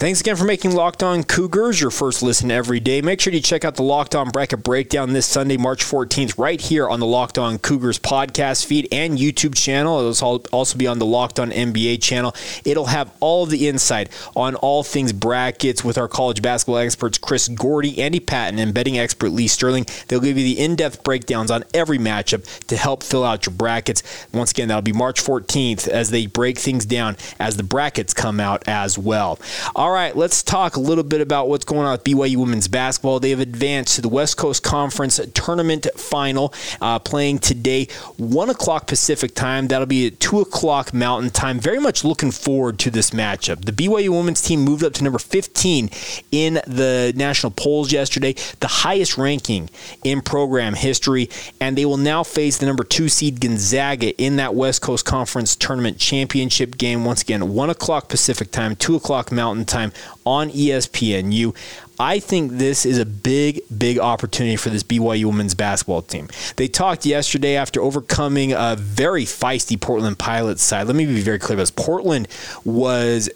Thanks 0.00 0.22
again 0.22 0.36
for 0.36 0.46
making 0.46 0.72
Locked 0.72 1.02
On 1.02 1.22
Cougars 1.22 1.78
your 1.78 1.90
first 1.90 2.22
listen 2.22 2.50
every 2.50 2.80
day. 2.80 3.02
Make 3.02 3.20
sure 3.20 3.34
you 3.34 3.40
check 3.42 3.66
out 3.66 3.74
the 3.74 3.82
Locked 3.82 4.14
On 4.14 4.30
Bracket 4.30 4.62
Breakdown 4.62 5.12
this 5.12 5.26
Sunday, 5.26 5.58
March 5.58 5.84
14th, 5.84 6.38
right 6.38 6.58
here 6.58 6.88
on 6.88 7.00
the 7.00 7.06
Locked 7.06 7.36
On 7.36 7.58
Cougars 7.58 7.98
podcast 7.98 8.64
feed 8.64 8.88
and 8.92 9.18
YouTube 9.18 9.54
channel. 9.54 10.00
It'll 10.08 10.42
also 10.52 10.78
be 10.78 10.86
on 10.86 11.00
the 11.00 11.04
Locked 11.04 11.38
On 11.38 11.50
NBA 11.50 12.00
channel. 12.00 12.34
It'll 12.64 12.86
have 12.86 13.12
all 13.20 13.44
the 13.44 13.68
insight 13.68 14.08
on 14.34 14.54
all 14.54 14.82
things 14.82 15.12
brackets 15.12 15.84
with 15.84 15.98
our 15.98 16.08
college 16.08 16.40
basketball 16.40 16.78
experts 16.78 17.18
Chris 17.18 17.48
Gordy, 17.48 18.00
Andy 18.00 18.20
Patton, 18.20 18.58
and 18.58 18.72
betting 18.72 18.98
expert 18.98 19.28
Lee 19.28 19.48
Sterling. 19.48 19.84
They'll 20.08 20.20
give 20.20 20.38
you 20.38 20.44
the 20.44 20.60
in 20.60 20.76
depth 20.76 21.04
breakdowns 21.04 21.50
on 21.50 21.62
every 21.74 21.98
matchup 21.98 22.46
to 22.68 22.76
help 22.78 23.02
fill 23.02 23.22
out 23.22 23.44
your 23.44 23.54
brackets. 23.54 24.02
Once 24.32 24.52
again, 24.52 24.68
that'll 24.68 24.80
be 24.80 24.94
March 24.94 25.22
14th 25.22 25.88
as 25.88 26.08
they 26.08 26.24
break 26.24 26.56
things 26.56 26.86
down 26.86 27.18
as 27.38 27.58
the 27.58 27.62
brackets 27.62 28.14
come 28.14 28.40
out 28.40 28.66
as 28.66 28.96
well. 28.96 29.38
All 29.76 29.89
all 29.90 29.96
right, 29.96 30.14
let's 30.14 30.44
talk 30.44 30.76
a 30.76 30.80
little 30.80 31.02
bit 31.02 31.20
about 31.20 31.48
what's 31.48 31.64
going 31.64 31.84
on 31.84 31.90
with 31.90 32.04
BYU 32.04 32.36
women's 32.36 32.68
basketball. 32.68 33.18
They 33.18 33.30
have 33.30 33.40
advanced 33.40 33.96
to 33.96 34.02
the 34.02 34.08
West 34.08 34.36
Coast 34.36 34.62
Conference 34.62 35.18
tournament 35.34 35.88
final, 35.96 36.54
uh, 36.80 37.00
playing 37.00 37.40
today, 37.40 37.88
1 38.16 38.50
o'clock 38.50 38.86
Pacific 38.86 39.34
time. 39.34 39.66
That'll 39.66 39.88
be 39.88 40.06
at 40.06 40.20
2 40.20 40.42
o'clock 40.42 40.94
Mountain 40.94 41.30
time. 41.30 41.58
Very 41.58 41.80
much 41.80 42.04
looking 42.04 42.30
forward 42.30 42.78
to 42.78 42.92
this 42.92 43.10
matchup. 43.10 43.64
The 43.64 43.72
BYU 43.72 44.10
women's 44.10 44.40
team 44.40 44.60
moved 44.60 44.84
up 44.84 44.92
to 44.92 45.02
number 45.02 45.18
15 45.18 45.90
in 46.30 46.54
the 46.68 47.12
national 47.16 47.50
polls 47.50 47.90
yesterday, 47.90 48.36
the 48.60 48.68
highest 48.68 49.18
ranking 49.18 49.70
in 50.04 50.20
program 50.20 50.74
history, 50.74 51.28
and 51.60 51.76
they 51.76 51.84
will 51.84 51.96
now 51.96 52.22
face 52.22 52.58
the 52.58 52.66
number 52.66 52.84
two 52.84 53.08
seed 53.08 53.40
Gonzaga 53.40 54.16
in 54.22 54.36
that 54.36 54.54
West 54.54 54.82
Coast 54.82 55.04
Conference 55.04 55.56
tournament 55.56 55.98
championship 55.98 56.78
game. 56.78 57.04
Once 57.04 57.22
again, 57.22 57.52
1 57.52 57.70
o'clock 57.70 58.08
Pacific 58.08 58.52
time, 58.52 58.76
2 58.76 58.94
o'clock 58.94 59.32
Mountain 59.32 59.64
time 59.64 59.79
time 59.80 59.92
on 60.24 60.50
ESPNU. 60.50 61.56
I 61.98 62.18
think 62.18 62.52
this 62.52 62.86
is 62.86 62.98
a 62.98 63.04
big, 63.04 63.60
big 63.76 63.98
opportunity 63.98 64.56
for 64.56 64.70
this 64.70 64.82
BYU 64.82 65.26
women's 65.26 65.54
basketball 65.54 66.02
team. 66.02 66.28
They 66.56 66.66
talked 66.66 67.04
yesterday 67.04 67.56
after 67.56 67.82
overcoming 67.82 68.52
a 68.52 68.76
very 68.78 69.24
feisty 69.24 69.78
Portland 69.78 70.18
Pilots 70.18 70.62
side. 70.62 70.86
Let 70.86 70.96
me 70.96 71.04
be 71.04 71.20
very 71.20 71.38
clear 71.38 71.56
about 71.56 71.62
this. 71.62 71.70
Portland 71.70 72.28
was 72.64 73.28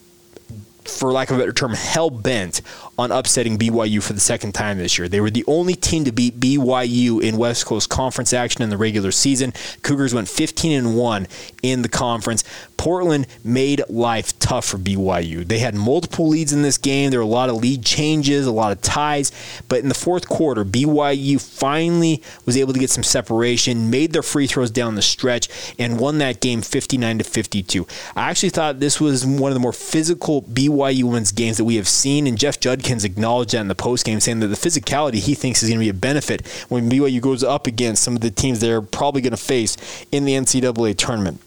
for 0.84 1.12
lack 1.12 1.30
of 1.30 1.36
a 1.36 1.40
better 1.40 1.52
term, 1.52 1.72
hell 1.72 2.10
bent 2.10 2.60
on 2.98 3.10
upsetting 3.10 3.58
BYU 3.58 4.02
for 4.02 4.12
the 4.12 4.20
second 4.20 4.52
time 4.52 4.78
this 4.78 4.98
year. 4.98 5.08
They 5.08 5.20
were 5.20 5.30
the 5.30 5.44
only 5.46 5.74
team 5.74 6.04
to 6.04 6.12
beat 6.12 6.38
BYU 6.38 7.22
in 7.22 7.36
West 7.36 7.66
Coast 7.66 7.88
Conference 7.88 8.32
action 8.32 8.62
in 8.62 8.70
the 8.70 8.76
regular 8.76 9.10
season. 9.10 9.52
Cougars 9.82 10.14
went 10.14 10.28
15 10.28 10.72
and 10.72 10.96
1 10.96 11.26
in 11.62 11.82
the 11.82 11.88
conference. 11.88 12.44
Portland 12.76 13.26
made 13.42 13.82
life 13.88 14.38
tough 14.44 14.66
for 14.66 14.76
BYU. 14.76 15.48
They 15.48 15.58
had 15.58 15.74
multiple 15.74 16.28
leads 16.28 16.52
in 16.52 16.60
this 16.60 16.76
game. 16.76 17.10
There 17.10 17.20
were 17.20 17.24
a 17.24 17.26
lot 17.26 17.48
of 17.48 17.56
lead 17.56 17.82
changes, 17.82 18.46
a 18.46 18.52
lot 18.52 18.72
of 18.72 18.82
ties, 18.82 19.32
but 19.68 19.78
in 19.80 19.88
the 19.88 19.94
fourth 19.94 20.28
quarter, 20.28 20.66
BYU 20.66 21.40
finally 21.40 22.22
was 22.44 22.54
able 22.54 22.74
to 22.74 22.78
get 22.78 22.90
some 22.90 23.02
separation, 23.02 23.88
made 23.88 24.12
their 24.12 24.22
free 24.22 24.46
throws 24.46 24.70
down 24.70 24.96
the 24.96 25.02
stretch, 25.02 25.48
and 25.78 25.98
won 25.98 26.18
that 26.18 26.42
game 26.42 26.60
59 26.60 27.18
to 27.18 27.24
52. 27.24 27.86
I 28.14 28.28
actually 28.28 28.50
thought 28.50 28.80
this 28.80 29.00
was 29.00 29.24
one 29.24 29.50
of 29.50 29.54
the 29.54 29.60
more 29.60 29.72
physical 29.72 30.42
BYU 30.42 31.04
women's 31.04 31.32
games 31.32 31.56
that 31.56 31.64
we 31.64 31.76
have 31.76 31.88
seen, 31.88 32.26
and 32.26 32.36
Jeff 32.36 32.60
Judkins 32.60 33.02
acknowledged 33.02 33.52
that 33.52 33.62
in 33.62 33.68
the 33.68 33.74
postgame, 33.74 34.20
saying 34.20 34.40
that 34.40 34.48
the 34.48 34.56
physicality 34.56 35.14
he 35.14 35.34
thinks 35.34 35.62
is 35.62 35.70
going 35.70 35.80
to 35.80 35.84
be 35.84 35.88
a 35.88 35.94
benefit 35.94 36.46
when 36.68 36.90
BYU 36.90 37.22
goes 37.22 37.42
up 37.42 37.66
against 37.66 38.02
some 38.02 38.14
of 38.14 38.20
the 38.20 38.30
teams 38.30 38.60
they're 38.60 38.82
probably 38.82 39.22
going 39.22 39.30
to 39.30 39.38
face 39.38 39.78
in 40.12 40.26
the 40.26 40.34
NCAA 40.34 40.98
tournament 40.98 41.40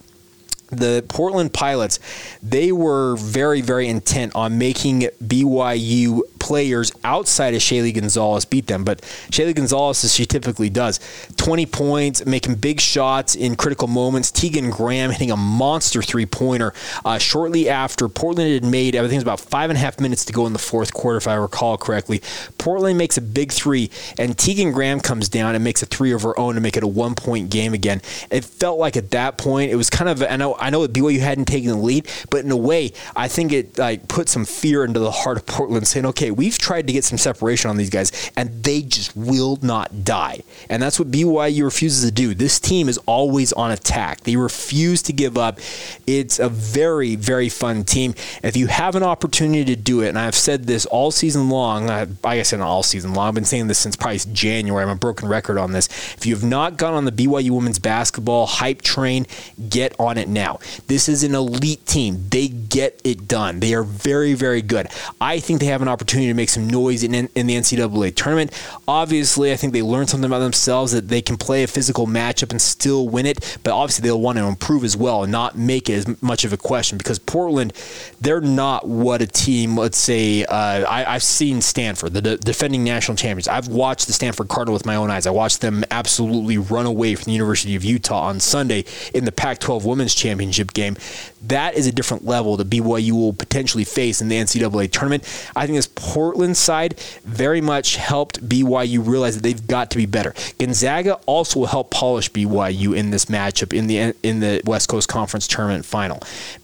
the 0.70 1.04
Portland 1.08 1.54
Pilots, 1.54 2.00
they 2.44 2.72
were 2.72 3.16
very, 3.18 3.62
very 3.62 3.88
intent 3.88 4.36
on 4.36 4.58
making 4.58 5.10
BYU 5.24 6.22
players 6.40 6.92
outside 7.04 7.54
of 7.54 7.62
Shaylee 7.62 7.94
Gonzalez 7.94 8.46
beat 8.46 8.68
them. 8.68 8.84
But 8.84 9.02
Shaylee 9.32 9.56
Gonzalez, 9.56 10.04
as 10.04 10.16
she 10.16 10.26
typically 10.26 10.70
does, 10.70 11.00
20 11.38 11.66
points, 11.66 12.26
making 12.26 12.56
big 12.56 12.80
shots 12.80 13.36
in 13.36 13.56
critical 13.56 13.88
moments. 13.88 14.32
Tegan 14.32 14.70
Graham 14.70 15.12
hitting 15.12 15.32
a 15.32 15.38
monster 15.38 16.02
three 16.02 16.26
pointer 16.26 16.74
uh, 17.06 17.18
shortly 17.18 17.70
after 17.70 18.08
Portland 18.10 18.52
had 18.52 18.64
made, 18.70 18.96
I 18.96 19.00
think 19.02 19.14
it 19.14 19.16
was 19.16 19.24
about 19.24 19.40
five 19.40 19.70
and 19.70 19.78
a 19.78 19.80
half 19.80 20.00
minutes 20.00 20.26
to 20.26 20.34
go 20.34 20.46
in 20.46 20.54
the 20.54 20.60
fourth 20.60 20.94
quarter, 20.94 21.18
if 21.18 21.28
I 21.28 21.36
recall 21.36 21.78
correctly. 21.78 22.22
Portland 22.58 22.98
makes 22.98 23.18
a 23.18 23.22
big 23.22 23.52
three, 23.52 23.90
and 24.18 24.38
Tegan 24.38 24.72
Graham 24.72 25.00
comes 25.00 25.30
down 25.30 25.56
and 25.56 25.64
makes 25.64 25.82
a 25.82 25.86
three 25.86 26.12
of 26.12 26.24
her 26.24 26.38
own 26.40 26.56
to 26.56 26.62
make 26.62 26.78
it 26.78 26.84
a 26.84 26.88
one 26.88 27.16
point 27.16 27.50
game 27.50 27.74
again. 27.74 28.02
It 28.30 28.44
felt 28.46 28.80
like 28.80 28.98
at 28.98 29.12
that 29.12 29.38
point, 29.38 29.72
it 29.72 29.76
was 29.76 29.90
kind 29.90 30.10
of, 30.10 30.24
I 30.24 30.36
know, 30.36 30.56
I 30.56 30.70
know 30.70 30.88
BYU 30.88 31.20
hadn't 31.20 31.46
taken 31.46 31.70
the 31.70 31.78
lead, 31.78 32.08
but 32.30 32.44
in 32.44 32.52
a 32.52 32.58
way, 32.58 32.94
I 33.16 33.28
think 33.28 33.52
it 33.52 33.78
like 33.78 34.08
put 34.08 34.30
some 34.30 34.46
fear 34.46 34.84
into 34.84 35.00
the 35.00 35.12
heart 35.12 35.38
of 35.38 35.46
Portland, 35.46 35.88
saying, 35.88 36.06
"Okay, 36.08 36.27
we've 36.32 36.58
tried 36.58 36.88
to 36.88 36.94
get 36.94 37.04
some 37.04 37.18
separation 37.18 37.70
on 37.70 37.78
these 37.78 37.90
guys, 37.90 38.32
and 38.36 38.64
they 38.64 38.82
just 38.82 39.16
will 39.16 39.58
not 39.62 40.04
die." 40.04 40.42
And 40.70 40.82
that's 40.82 41.00
what 41.00 41.12
BYU 41.12 41.64
refuses 41.64 42.04
to 42.04 42.12
do. 42.12 42.34
This 42.34 42.60
team 42.60 42.90
is 42.90 42.98
always 43.06 43.54
on 43.54 43.72
attack. 43.72 44.22
They 44.22 44.36
refuse 44.36 45.02
to 45.04 45.14
give 45.14 45.38
up. 45.38 45.60
It's 46.06 46.40
a 46.40 46.50
very, 46.50 47.16
very 47.16 47.50
fun 47.50 47.84
team. 47.84 48.14
If 48.44 48.58
you 48.58 48.68
have 48.68 48.96
an 48.96 49.04
opportunity 49.04 49.66
to 49.66 49.76
do 49.76 50.02
it, 50.02 50.10
and 50.10 50.20
I've 50.20 50.36
said 50.36 50.66
this 50.66 50.86
all 50.86 51.12
season 51.12 51.50
long, 51.50 51.90
I, 51.90 52.08
I 52.24 52.38
guess 52.38 52.54
not 52.54 52.62
all 52.62 52.84
season 52.84 53.14
long. 53.14 53.28
I've 53.28 53.34
been 53.34 53.46
saying 53.46 53.68
this 53.68 53.80
since 53.80 53.96
probably 53.96 54.20
January. 54.34 54.84
I'm 54.84 54.90
a 54.90 54.96
broken 54.96 55.28
record 55.28 55.58
on 55.58 55.72
this. 55.72 55.88
If 56.18 56.26
you 56.26 56.34
have 56.34 56.44
not 56.44 56.78
gone 56.78 56.94
on 56.94 57.06
the 57.06 57.12
BYU 57.12 57.52
women's 57.52 57.80
basketball 57.80 58.46
hype 58.46 58.82
train, 58.82 59.26
get 59.70 59.94
on 60.00 60.18
it 60.18 60.28
now. 60.28 60.60
This 60.88 61.08
is 61.08 61.24
an 61.24 61.36
elite 61.36 61.86
team. 61.86 62.26
They 62.30 62.48
get 62.48 63.00
it 63.04 63.28
done. 63.28 63.60
They 63.60 63.74
are 63.74 63.84
very, 63.84 64.34
very 64.34 64.62
good. 64.62 64.88
I 65.22 65.40
think 65.40 65.60
they 65.60 65.68
have 65.68 65.82
an 65.82 65.88
opportunity 65.88 66.17
to 66.26 66.34
make 66.34 66.50
some 66.50 66.68
noise 66.68 67.04
in, 67.04 67.14
in 67.14 67.48
the 67.48 67.56
NCAA 67.56 68.16
tournament. 68.16 68.52
Obviously, 68.88 69.52
I 69.52 69.56
think 69.56 69.74
they 69.74 69.82
learned 69.82 70.10
something 70.10 70.30
about 70.30 70.40
themselves 70.40 70.92
that 70.94 71.08
they 71.10 71.22
can 71.22 71.38
play 71.38 71.64
a 71.64 71.68
physical 71.68 72.08
matchup 72.08 72.52
and 72.52 72.62
still 72.62 73.08
win 73.08 73.26
it, 73.26 73.60
but 73.64 73.74
obviously 73.74 74.04
they'll 74.04 74.22
want 74.22 74.38
to 74.38 74.46
improve 74.46 74.84
as 74.84 74.98
well 74.98 75.24
and 75.24 75.32
not 75.32 75.58
make 75.58 75.90
it 75.90 75.94
as 75.94 76.22
much 76.22 76.44
of 76.44 76.54
a 76.54 76.58
question 76.58 76.98
because 76.98 77.20
Portland, 77.20 77.74
they're 78.20 78.42
not 78.42 78.88
what 78.88 79.22
a 79.22 79.28
team, 79.28 79.78
let's 79.78 79.98
say, 79.98 80.46
uh, 80.46 80.86
I, 80.90 81.14
have 81.14 81.24
seen 81.24 81.62
Stanford, 81.62 82.14
the 82.14 82.22
de- 82.22 82.38
defending 82.38 82.84
national 82.84 83.18
champions. 83.18 83.48
I've 83.48 83.68
watched 83.68 84.08
the 84.08 84.14
Stanford 84.14 84.48
Cardinal 84.48 84.74
with 84.74 84.86
my 84.86 84.96
own 84.96 85.12
eyes. 85.12 85.28
I 85.28 85.32
watched 85.32 85.62
them 85.62 85.84
absolutely 85.92 86.58
run 86.58 86.86
away 86.86 87.16
from 87.16 87.26
the 87.26 87.34
University 87.34 87.76
of 87.76 87.84
Utah 87.84 88.24
on 88.24 88.40
Sunday 88.40 88.86
in 89.14 89.26
the 89.26 89.32
Pac 89.32 89.60
12 89.60 89.86
Women's 89.86 90.16
Championship 90.16 90.74
game. 90.74 90.98
That 91.44 91.76
is 91.76 91.88
a 91.88 91.92
different 91.92 92.26
level 92.26 92.58
that 92.58 92.70
BYU 92.70 93.12
will 93.12 93.34
potentially 93.34 93.84
face 93.84 94.22
in 94.22 94.28
the 94.28 94.36
NCAA 94.36 94.92
tournament. 94.92 95.24
I 95.56 95.66
think 95.66 95.78
this 95.78 95.88
Portland 96.08 96.56
side 96.56 96.98
very 97.26 97.60
much 97.60 97.98
helped 97.98 98.48
BYU 98.48 99.06
realize 99.06 99.36
that 99.36 99.44
they've 99.44 99.68
got 99.68 99.92
to 99.92 99.98
be 99.98 100.06
better. 100.06 100.34
Gonzaga 100.58 101.20
also 101.26 101.60
will 101.60 101.68
help 101.68 101.92
polish 101.92 102.32
BYU 102.32 102.96
in 102.96 103.12
this 103.12 103.26
matchup 103.26 103.74
in 103.74 103.88
the 103.88 104.16
in 104.24 104.40
the 104.40 104.62
West 104.64 104.88
Coast 104.88 105.10
Conference 105.10 105.48
tournament 105.50 105.84
final. 105.84 106.20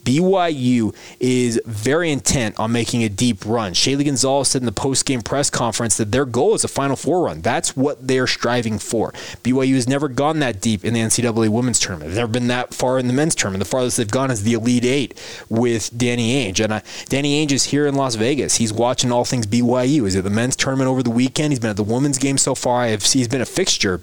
BYU 0.06 0.96
is 1.20 1.60
very 1.66 2.10
intent 2.10 2.58
on 2.58 2.72
making 2.72 3.04
a 3.04 3.10
deep 3.10 3.46
run. 3.46 3.74
Shaylee 3.74 4.06
Gonzalez 4.06 4.48
said 4.48 4.62
in 4.62 4.66
the 4.66 4.72
post-game 4.72 5.22
press 5.22 5.50
conference 5.50 5.98
that 5.98 6.14
their 6.14 6.26
goal 6.26 6.54
is 6.56 6.64
a 6.64 6.70
Final 6.70 6.96
Four 6.96 7.26
run. 7.26 7.42
That's 7.42 7.76
what 7.76 8.08
they're 8.08 8.28
striving 8.28 8.80
for. 8.80 9.12
BYU 9.44 9.76
has 9.76 9.90
never 9.90 10.08
gone 10.08 10.40
that 10.40 10.62
deep 10.62 10.86
in 10.86 10.94
the 10.94 11.02
NCAA 11.02 11.50
women's 11.50 11.80
tournament. 11.80 12.12
They've 12.12 12.18
never 12.20 12.32
been 12.32 12.48
that 12.48 12.74
far 12.74 12.98
in 12.98 13.08
the 13.08 13.14
men's 13.14 13.36
tournament. 13.36 13.64
The 13.64 13.70
farthest 13.70 13.98
they've 13.98 14.10
gone 14.10 14.32
is 14.32 14.44
the 14.44 14.54
Elite 14.54 14.86
Eight 14.86 15.22
with 15.50 15.90
Danny 15.98 16.46
Ainge. 16.46 16.64
And 16.64 16.72
uh, 16.72 16.82
Danny 17.10 17.46
Ainge 17.46 17.52
is 17.52 17.66
here 17.66 17.86
in 17.88 17.96
Las 17.96 18.16
Vegas. 18.16 18.56
He's 18.56 18.72
watching 18.72 19.12
all 19.12 19.26
things 19.34 19.48
BYU. 19.48 20.06
Is 20.06 20.14
it 20.16 20.24
the 20.24 20.30
men's 20.30 20.56
tournament 20.56 20.88
over 20.88 21.02
the 21.02 21.10
weekend? 21.10 21.52
He's 21.52 21.60
been 21.60 21.72
at 21.72 21.76
the 21.76 21.84
women's 21.84 22.20
game 22.20 22.38
so 22.38 22.54
far. 22.54 22.86
He's 22.86 23.28
been 23.28 23.42
a 23.42 23.46
fixture 23.46 24.00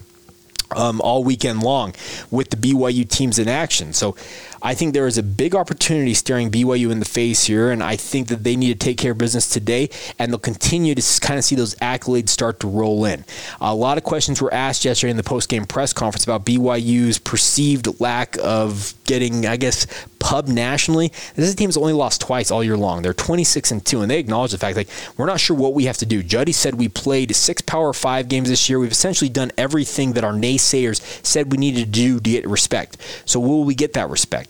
um, 0.74 1.00
all 1.00 1.22
weekend 1.22 1.62
long 1.62 1.94
with 2.30 2.50
the 2.50 2.56
BYU 2.56 3.08
teams 3.08 3.38
in 3.38 3.48
action. 3.48 3.92
So 3.92 4.16
I 4.62 4.74
think 4.74 4.92
there 4.92 5.06
is 5.06 5.16
a 5.16 5.22
big 5.22 5.54
opportunity 5.54 6.14
staring 6.14 6.50
BYU 6.50 6.90
in 6.90 6.98
the 6.98 7.06
face 7.06 7.44
here, 7.44 7.70
and 7.70 7.82
I 7.82 7.96
think 7.96 8.28
that 8.28 8.44
they 8.44 8.56
need 8.56 8.72
to 8.72 8.78
take 8.78 8.98
care 8.98 9.12
of 9.12 9.18
business 9.18 9.48
today, 9.48 9.88
and 10.18 10.30
they'll 10.30 10.38
continue 10.38 10.94
to 10.94 11.20
kind 11.20 11.38
of 11.38 11.44
see 11.44 11.56
those 11.56 11.74
accolades 11.76 12.28
start 12.28 12.60
to 12.60 12.68
roll 12.68 13.04
in. 13.04 13.24
A 13.60 13.74
lot 13.74 13.98
of 13.98 14.04
questions 14.04 14.42
were 14.42 14.52
asked 14.52 14.84
yesterday 14.84 15.10
in 15.10 15.16
the 15.16 15.22
post-game 15.22 15.64
press 15.64 15.92
conference 15.92 16.24
about 16.24 16.44
BYU's 16.44 17.18
perceived 17.18 18.00
lack 18.00 18.36
of 18.42 18.94
getting, 19.04 19.46
I 19.46 19.56
guess, 19.56 19.86
pub 20.20 20.46
nationally. 20.46 21.08
This 21.34 21.48
is 21.48 21.54
a 21.54 21.56
team 21.56 21.68
that's 21.68 21.76
only 21.76 21.92
lost 21.92 22.20
twice 22.20 22.50
all 22.50 22.62
year 22.62 22.76
long. 22.76 23.02
They're 23.02 23.14
26 23.14 23.72
and 23.72 23.84
two, 23.84 24.02
and 24.02 24.10
they 24.10 24.18
acknowledge 24.18 24.52
the 24.52 24.58
fact 24.58 24.76
like 24.76 24.88
we're 25.16 25.26
not 25.26 25.40
sure 25.40 25.56
what 25.56 25.74
we 25.74 25.86
have 25.86 25.96
to 25.98 26.06
do. 26.06 26.22
Juddy 26.22 26.52
said 26.52 26.74
we 26.74 26.88
played 26.88 27.34
six 27.34 27.62
Power 27.62 27.92
Five 27.92 28.28
games 28.28 28.48
this 28.48 28.68
year. 28.68 28.78
We've 28.78 28.92
essentially 28.92 29.30
done 29.30 29.50
everything 29.58 30.12
that 30.12 30.24
our 30.24 30.32
naysayers 30.32 31.00
said 31.24 31.50
we 31.50 31.58
needed 31.58 31.86
to 31.86 31.90
do 31.90 32.20
to 32.20 32.30
get 32.30 32.46
respect. 32.46 32.98
So 33.24 33.40
will 33.40 33.64
we 33.64 33.74
get 33.74 33.94
that 33.94 34.10
respect? 34.10 34.49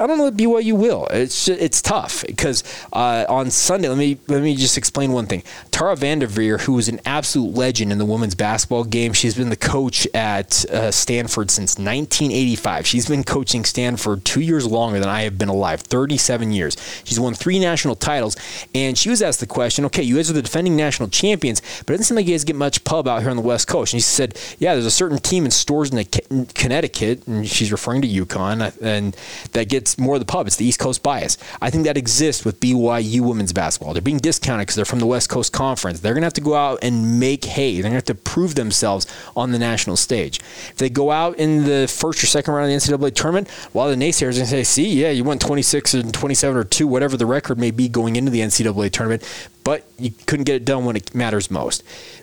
I 0.00 0.06
don't 0.06 0.16
know 0.16 0.28
if 0.28 0.34
BYU 0.34 0.72
will. 0.78 1.06
It's 1.10 1.46
it's 1.46 1.82
tough 1.82 2.24
because 2.26 2.64
uh, 2.90 3.26
on 3.28 3.50
Sunday, 3.50 3.86
let 3.86 3.98
me 3.98 4.16
let 4.28 4.42
me 4.42 4.56
just 4.56 4.78
explain 4.78 5.12
one 5.12 5.26
thing. 5.26 5.42
Tara 5.70 5.94
VanDerveer, 5.94 6.62
who 6.62 6.78
is 6.78 6.88
an 6.88 7.00
absolute 7.04 7.54
legend 7.54 7.92
in 7.92 7.98
the 7.98 8.06
women's 8.06 8.34
basketball 8.34 8.84
game, 8.84 9.12
she's 9.12 9.34
been 9.34 9.50
the 9.50 9.56
coach 9.56 10.08
at 10.14 10.64
uh, 10.70 10.90
Stanford 10.90 11.50
since 11.50 11.72
1985. 11.72 12.86
She's 12.86 13.08
been 13.08 13.24
coaching 13.24 13.62
Stanford 13.62 14.24
two 14.24 14.40
years 14.40 14.66
longer 14.66 14.98
than 14.98 15.08
I 15.10 15.22
have 15.22 15.36
been 15.36 15.50
alive, 15.50 15.82
37 15.82 16.50
years. 16.50 16.78
She's 17.04 17.20
won 17.20 17.34
three 17.34 17.58
national 17.58 17.94
titles, 17.94 18.38
and 18.74 18.96
she 18.96 19.10
was 19.10 19.20
asked 19.20 19.40
the 19.40 19.46
question, 19.46 19.84
"Okay, 19.84 20.02
you 20.02 20.16
guys 20.16 20.30
are 20.30 20.34
the 20.34 20.40
defending 20.40 20.76
national 20.76 21.10
champions, 21.10 21.60
but 21.84 21.92
it 21.92 21.98
doesn't 21.98 22.04
seem 22.04 22.16
like 22.16 22.26
you 22.26 22.32
guys 22.32 22.44
get 22.44 22.56
much 22.56 22.84
pub 22.84 23.06
out 23.06 23.20
here 23.20 23.30
on 23.30 23.36
the 23.36 23.42
West 23.42 23.68
Coast." 23.68 23.92
And 23.92 24.00
she 24.00 24.08
said, 24.08 24.38
"Yeah, 24.58 24.72
there's 24.72 24.86
a 24.86 24.90
certain 24.90 25.18
team 25.18 25.44
in 25.44 25.50
Storrs 25.50 25.92
in 25.92 26.46
Connecticut, 26.54 27.26
and 27.26 27.46
she's 27.46 27.70
referring 27.70 28.00
to 28.00 28.08
UConn, 28.08 28.72
and 28.80 29.14
that 29.52 29.68
gets." 29.68 29.89
It's 29.92 29.98
more 29.98 30.18
the 30.18 30.24
pub. 30.24 30.46
It's 30.46 30.56
the 30.56 30.64
East 30.64 30.78
Coast 30.78 31.02
bias. 31.02 31.36
I 31.60 31.70
think 31.70 31.84
that 31.84 31.96
exists 31.96 32.44
with 32.44 32.60
BYU 32.60 33.20
women's 33.20 33.52
basketball. 33.52 33.92
They're 33.92 34.02
being 34.02 34.18
discounted 34.18 34.66
because 34.66 34.76
they're 34.76 34.84
from 34.84 35.00
the 35.00 35.06
West 35.06 35.28
Coast 35.28 35.52
Conference. 35.52 36.00
They're 36.00 36.14
going 36.14 36.22
to 36.22 36.26
have 36.26 36.32
to 36.34 36.40
go 36.40 36.54
out 36.54 36.78
and 36.82 37.18
make 37.18 37.44
hay. 37.44 37.74
They're 37.74 37.90
going 37.90 37.92
to 37.92 37.96
have 37.96 38.04
to 38.04 38.14
prove 38.14 38.54
themselves 38.54 39.06
on 39.36 39.52
the 39.52 39.58
national 39.58 39.96
stage. 39.96 40.38
If 40.38 40.76
they 40.76 40.90
go 40.90 41.10
out 41.10 41.36
in 41.38 41.64
the 41.64 41.88
first 41.88 42.22
or 42.22 42.26
second 42.26 42.54
round 42.54 42.72
of 42.72 42.82
the 42.82 42.96
NCAA 42.96 43.14
tournament, 43.14 43.50
while 43.72 43.86
well, 43.86 43.96
the 43.96 44.02
naysayers 44.02 44.30
are 44.30 44.32
going 44.32 44.44
to 44.44 44.46
say, 44.46 44.64
see, 44.64 45.00
yeah, 45.02 45.10
you 45.10 45.24
went 45.24 45.40
26 45.40 45.94
and 45.94 46.14
27 46.14 46.56
or 46.56 46.64
2, 46.64 46.86
whatever 46.86 47.16
the 47.16 47.26
record 47.26 47.58
may 47.58 47.70
be 47.70 47.88
going 47.88 48.16
into 48.16 48.30
the 48.30 48.40
NCAA 48.40 48.90
tournament, 48.92 49.22
but 49.64 49.84
you 49.98 50.10
couldn't 50.26 50.44
get 50.44 50.56
it 50.56 50.64
done 50.64 50.84
when 50.84 50.96
it 50.96 51.14
matters 51.14 51.50
most. 51.50 51.82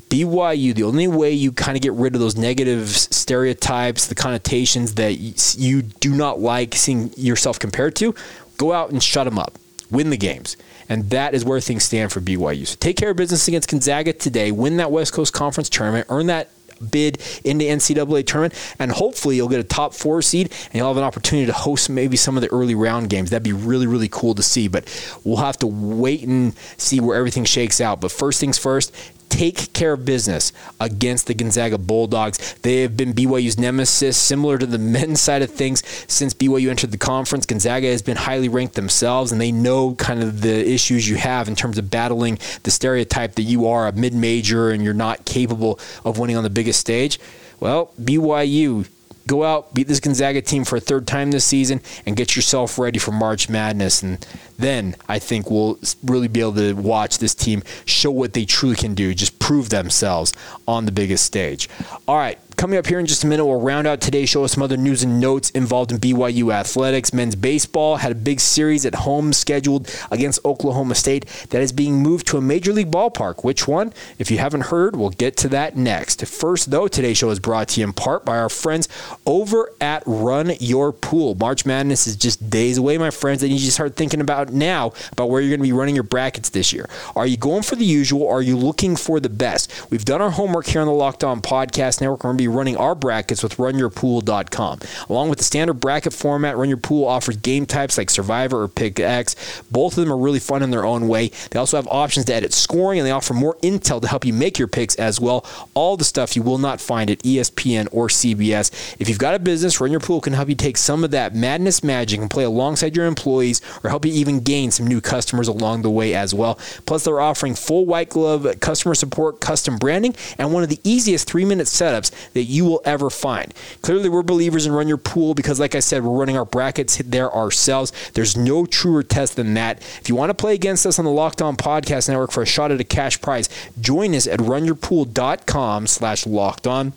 BYU, 0.10 0.74
the 0.74 0.84
only 0.84 1.08
way 1.08 1.32
you 1.32 1.52
kind 1.52 1.76
of 1.76 1.82
get 1.82 1.94
rid 1.94 2.16
of 2.16 2.22
those 2.22 2.38
negative 2.38 2.90
stereotypes, 2.90 4.08
the 4.08 4.16
connotations 4.16 4.96
that 4.96 5.18
you 5.58 5.82
do 5.82 6.16
not 6.16 6.40
like 6.40 6.76
seeing 6.76 7.12
yourself 7.18 7.60
compared 7.60 7.96
to, 7.98 8.16
go 8.58 8.72
out 8.72 8.92
and 8.92 9.04
shut 9.04 9.26
them 9.26 9.38
up. 9.38 9.58
Win 9.90 10.10
the 10.10 10.18
games. 10.18 10.58
And 10.90 11.10
that 11.10 11.34
is 11.34 11.44
where 11.44 11.60
things 11.60 11.84
stand 11.84 12.12
for 12.12 12.22
BYU. 12.22 12.66
So 12.68 12.76
take 12.80 12.96
care 12.96 13.10
of 13.10 13.18
business 13.18 13.48
against 13.48 13.70
Gonzaga 13.70 14.14
today, 14.14 14.52
win 14.52 14.78
that 14.78 14.92
West 14.92 15.14
Coast 15.14 15.34
Conference 15.34 15.70
tournament, 15.70 16.08
earn 16.10 16.28
that 16.28 16.50
bid 16.92 17.22
in 17.44 17.58
the 17.58 17.68
NCAA 17.68 18.26
tournament, 18.26 18.54
and 18.80 18.92
hopefully 18.92 19.36
you'll 19.36 19.48
get 19.48 19.60
a 19.60 19.64
top 19.64 19.94
four 19.94 20.22
seed 20.22 20.52
and 20.66 20.76
you'll 20.76 20.88
have 20.88 20.98
an 20.98 21.04
opportunity 21.04 21.46
to 21.46 21.54
host 21.54 21.90
maybe 21.90 22.18
some 22.18 22.38
of 22.38 22.42
the 22.42 22.52
early 22.52 22.76
round 22.76 23.10
games. 23.10 23.30
That'd 23.30 23.44
be 23.44 23.54
really, 23.54 23.88
really 23.88 24.10
cool 24.10 24.36
to 24.36 24.44
see. 24.44 24.68
But 24.68 24.86
we'll 25.24 25.38
have 25.38 25.58
to 25.60 25.68
wait 25.68 26.24
and 26.24 26.56
see 26.78 27.00
where 27.00 27.18
everything 27.18 27.46
shakes 27.46 27.82
out. 27.82 28.02
But 28.02 28.12
first 28.12 28.40
things 28.40 28.58
first, 28.58 28.94
take 29.38 29.72
care 29.74 29.94
of 29.94 30.04
business 30.04 30.52
against 30.80 31.28
the 31.28 31.34
Gonzaga 31.36 31.78
Bulldogs. 31.78 32.56
They 32.64 32.82
have 32.82 32.98
been 32.98 33.14
BYU's 33.14 33.60
nemesis, 33.60 34.18
similar 34.18 34.58
to 34.58 34.66
the 34.66 34.78
men's 34.98 35.22
side 35.22 35.44
of 35.44 35.52
things 35.52 35.84
since 36.08 36.34
BYU 36.34 36.70
entered 36.70 36.92
the 36.92 36.98
conference. 36.98 37.46
Gonzaga 37.46 37.88
has 37.88 38.02
been 38.02 38.18
highly 38.18 38.50
ranked 38.50 38.74
themselves, 38.74 39.32
and 39.32 39.40
they 39.40 39.52
know 39.52 39.94
kind 39.94 40.24
of 40.24 40.42
the 40.42 40.68
issues 40.68 41.08
you 41.08 41.18
have 41.18 41.48
in 41.48 41.56
terms 41.56 41.78
of 41.78 41.92
battling 41.92 42.40
the 42.64 42.72
stereotype 42.72 43.36
that 43.36 43.44
you 43.44 43.68
are 43.68 43.88
a 43.88 43.92
mid 43.92 44.16
major 44.16 44.72
and 44.72 44.84
you're 44.84 44.96
not 44.96 45.24
capable 45.26 45.80
of 46.04 46.18
winning 46.18 46.36
on 46.36 46.44
the 46.44 46.50
biggest 46.50 46.80
stage. 46.80 47.20
Well, 47.60 47.92
BYU 48.02 48.88
go 49.28 49.44
out, 49.44 49.74
beat 49.74 49.88
this 49.88 50.00
Gonzaga 50.00 50.42
team 50.42 50.64
for 50.64 50.78
a 50.78 50.80
third 50.80 51.06
time 51.06 51.32
this 51.32 51.46
season, 51.46 51.82
and 52.06 52.16
get 52.16 52.36
yourself 52.36 52.80
ready 52.80 52.98
for 52.98 53.12
March 53.12 53.50
Madness. 53.50 54.02
And 54.02 54.26
then 54.58 54.96
I 55.08 55.20
think 55.20 55.52
we'll 55.52 55.78
really 56.04 56.28
be 56.28 56.40
able 56.40 56.56
to 56.56 56.74
watch 56.74 57.20
this 57.20 57.36
team 57.36 57.62
show 57.86 58.10
what 58.10 58.34
they 58.34 58.46
truly 58.46 58.76
can 58.76 58.96
do, 58.96 59.14
just 59.14 59.38
prove 59.40 59.70
themselves 59.70 60.34
on 60.68 60.86
the 60.86 60.92
biggest 60.92 61.26
stage. 61.26 61.70
All 62.08 62.18
right, 62.18 62.40
Coming 62.58 62.80
up 62.80 62.88
here 62.88 63.00
in 63.00 63.06
just 63.06 63.24
a 63.24 63.28
minute, 63.28 63.46
we'll 63.46 63.62
round 63.62 63.86
out 63.86 64.02
today's 64.02 64.30
show 64.30 64.42
with 64.42 64.50
some 64.50 64.64
other 64.64 64.78
news 64.78 65.04
and 65.04 65.20
notes 65.20 65.52
involved 65.52 65.92
in 65.92 66.00
BYU 66.00 66.52
athletics. 66.52 67.14
Men's 67.14 67.36
baseball 67.36 67.98
had 67.98 68.12
a 68.12 68.16
big 68.16 68.40
series 68.40 68.84
at 68.84 68.96
home 68.96 69.32
scheduled 69.32 69.94
against 70.10 70.44
Oklahoma 70.44 70.96
State 70.96 71.28
that 71.52 71.62
is 71.62 71.72
being 71.72 72.02
moved 72.02 72.26
to 72.26 72.38
a 72.38 72.42
major 72.42 72.74
league 72.74 72.90
ballpark. 72.90 73.44
Which 73.44 73.68
one? 73.68 73.94
If 74.18 74.32
you 74.32 74.40
haven't 74.40 74.62
heard, 74.62 74.96
we'll 74.96 75.12
get 75.12 75.38
to 75.38 75.50
that 75.50 75.78
next. 75.78 76.26
First, 76.26 76.72
though, 76.72 76.88
today's 76.88 77.20
show 77.20 77.30
is 77.30 77.40
brought 77.40 77.68
to 77.70 77.80
you 77.80 77.86
in 77.86 77.94
part 77.94 78.26
by 78.26 78.40
our 78.40 78.50
friends 78.50 78.90
over 79.28 79.72
at 79.80 80.02
Run 80.08 80.54
Your 80.60 80.92
Pool. 80.92 81.36
March 81.36 81.64
Madness 81.64 82.08
is 82.08 82.16
just 82.16 82.50
days 82.50 82.80
away, 82.80 82.98
my 82.98 83.12
friends, 83.12 83.44
and 83.44 83.52
you 83.52 83.60
just 83.60 83.74
start 83.74 83.96
thinking 83.96 84.20
about 84.20 84.52
now 84.52 84.94
about 85.12 85.30
where 85.30 85.42
you're 85.42 85.52
going 85.52 85.60
to 85.60 85.64
be 85.64 85.74
running 85.74 85.94
your 85.94 86.04
brackets 86.04 86.50
this 86.50 86.74
year. 86.74 86.90
Are 87.16 87.28
you 87.28 87.38
going 87.38 87.62
for 87.62 87.76
the 87.76 87.86
usual? 87.86 88.28
Are 88.28 88.42
you 88.42 88.58
looking 88.58 88.96
for 88.96 89.20
the 89.20 89.30
best? 89.30 89.92
We've 89.92 90.04
done 90.04 90.24
our 90.24 90.32
homework 90.32 90.66
here 90.66 90.82
on 90.82 90.88
the 90.88 90.94
Locked 90.94 91.24
On 91.24 91.40
Podcast 91.40 92.02
Network. 92.02 92.24
We're 92.24 92.30
going 92.30 92.38
to 92.38 92.42
be 92.42 92.47
running 92.48 92.78
our 92.78 92.96
brackets 92.96 93.44
with 93.44 93.58
runyourpool.com. 93.58 94.80
Along 95.10 95.30
with 95.30 95.38
the 95.38 95.44
standard 95.44 95.76
bracket 95.76 96.14
format, 96.14 96.58
Run 96.58 96.70
Your 96.70 96.78
Pool 96.78 97.06
offers 97.06 97.38
game 97.38 97.66
types 97.66 97.98
like 97.98 98.10
Survivor 98.10 98.64
or 98.64 98.68
Pick 98.68 99.00
X. 99.00 99.36
Both 99.72 99.98
of 99.98 100.04
them 100.04 100.14
are 100.14 100.18
really 100.18 100.40
fun 100.40 100.64
in 100.64 100.72
their 100.72 100.86
own 100.86 101.08
way. 101.08 101.32
They 101.52 101.60
also 101.60 101.78
have 101.78 101.88
options 101.88 102.26
to 102.28 102.34
edit 102.34 102.54
scoring 102.54 103.00
and 103.00 103.08
they 103.08 103.12
offer 103.12 103.34
more 103.34 103.56
intel 103.58 104.02
to 104.02 104.08
help 104.08 104.26
you 104.26 104.34
make 104.34 104.58
your 104.58 104.68
picks 104.68 104.96
as 104.96 105.20
well. 105.20 105.46
All 105.74 105.98
the 105.98 106.04
stuff 106.04 106.36
you 106.36 106.42
will 106.42 106.58
not 106.58 106.82
find 106.82 107.10
at 107.10 107.20
ESPN 107.20 107.88
or 107.92 108.08
CBS. 108.08 108.96
If 109.00 109.10
you've 109.10 109.20
got 109.20 109.36
a 109.36 109.40
business, 109.40 109.80
Run 109.80 109.92
Your 109.92 110.00
Pool 110.00 110.22
can 110.22 110.34
help 110.34 110.50
you 110.50 110.56
take 110.56 110.78
some 110.78 111.04
of 111.04 111.12
that 111.12 111.36
madness 111.36 111.84
magic 111.84 112.20
and 112.20 112.30
play 112.30 112.44
alongside 112.44 112.96
your 112.96 113.06
employees 113.06 113.62
or 113.84 113.90
help 113.90 114.06
you 114.06 114.14
even 114.14 114.40
gain 114.40 114.72
some 114.72 114.88
new 114.88 115.02
customers 115.02 115.48
along 115.48 115.82
the 115.82 115.90
way 115.90 116.14
as 116.14 116.34
well. 116.34 116.60
Plus, 116.86 117.04
they're 117.04 117.20
offering 117.20 117.56
full 117.56 117.86
white 117.86 118.10
glove 118.10 118.48
customer 118.60 118.96
support, 118.96 119.40
custom 119.40 119.78
branding, 119.78 120.16
and 120.38 120.54
one 120.54 120.64
of 120.64 120.70
the 120.70 120.80
easiest 120.84 121.28
three 121.28 121.46
minute 121.46 121.68
setups 121.68 122.12
that 122.38 122.44
you 122.44 122.66
will 122.66 122.82
ever 122.86 123.10
find. 123.10 123.54
Clearly, 123.82 124.10
we're 124.10 124.24
believers 124.24 124.66
in 124.66 124.72
Run 124.72 124.88
Your 124.88 124.98
Pool 124.98 125.34
because, 125.34 125.60
like 125.60 125.74
I 125.74 125.80
said, 125.80 126.04
we're 126.04 126.18
running 126.18 126.38
our 126.38 126.46
brackets 126.46 126.98
there 126.98 127.34
ourselves. 127.34 127.92
There's 128.14 128.38
no 128.38 128.66
truer 128.66 129.04
test 129.04 129.36
than 129.36 129.56
that. 129.56 129.80
If 130.00 130.08
you 130.08 130.16
want 130.16 130.30
to 130.30 130.36
play 130.36 130.54
against 130.54 130.86
us 130.86 131.00
on 131.00 131.06
the 131.06 131.12
Locked 131.12 131.42
On 131.42 131.58
Podcast 131.58 132.10
Network 132.10 132.32
for 132.32 132.44
a 132.44 132.46
shot 132.46 132.72
at 132.72 132.80
a 132.80 132.84
cash 132.84 133.20
prize, 133.22 133.50
join 133.82 134.14
us 134.14 134.28
at 134.28 134.40
runyourpool.com 134.40 135.88
slash 135.88 136.26
locked 136.28 136.68
on. 136.68 136.94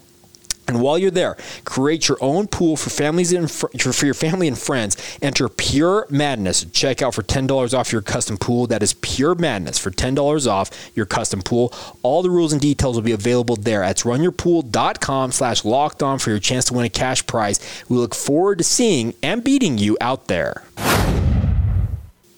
And 0.70 0.80
while 0.80 0.96
you're 0.96 1.10
there, 1.10 1.36
create 1.64 2.06
your 2.06 2.16
own 2.20 2.46
pool 2.46 2.76
for 2.76 2.90
families 2.90 3.32
and 3.32 3.50
fr- 3.50 3.66
for 3.76 4.04
your 4.04 4.14
family 4.14 4.46
and 4.46 4.56
friends. 4.56 4.96
Enter 5.20 5.48
Pure 5.48 6.06
Madness. 6.10 6.64
Check 6.66 7.02
out 7.02 7.12
for 7.12 7.24
ten 7.24 7.48
dollars 7.48 7.74
off 7.74 7.90
your 7.90 8.02
custom 8.02 8.36
pool. 8.36 8.68
That 8.68 8.80
is 8.80 8.94
Pure 8.94 9.34
Madness 9.34 9.78
for 9.80 9.90
ten 9.90 10.14
dollars 10.14 10.46
off 10.46 10.70
your 10.94 11.06
custom 11.06 11.42
pool. 11.42 11.74
All 12.02 12.22
the 12.22 12.30
rules 12.30 12.52
and 12.52 12.62
details 12.62 12.94
will 12.94 13.02
be 13.02 13.10
available 13.10 13.56
there. 13.56 13.80
That's 13.80 14.04
runyourpool.com/slash 14.04 15.64
locked 15.64 16.04
on 16.04 16.20
for 16.20 16.30
your 16.30 16.38
chance 16.38 16.66
to 16.66 16.74
win 16.74 16.84
a 16.84 16.88
cash 16.88 17.26
prize. 17.26 17.58
We 17.88 17.96
look 17.96 18.14
forward 18.14 18.58
to 18.58 18.64
seeing 18.64 19.14
and 19.24 19.42
beating 19.42 19.76
you 19.76 19.98
out 20.00 20.28
there. 20.28 20.62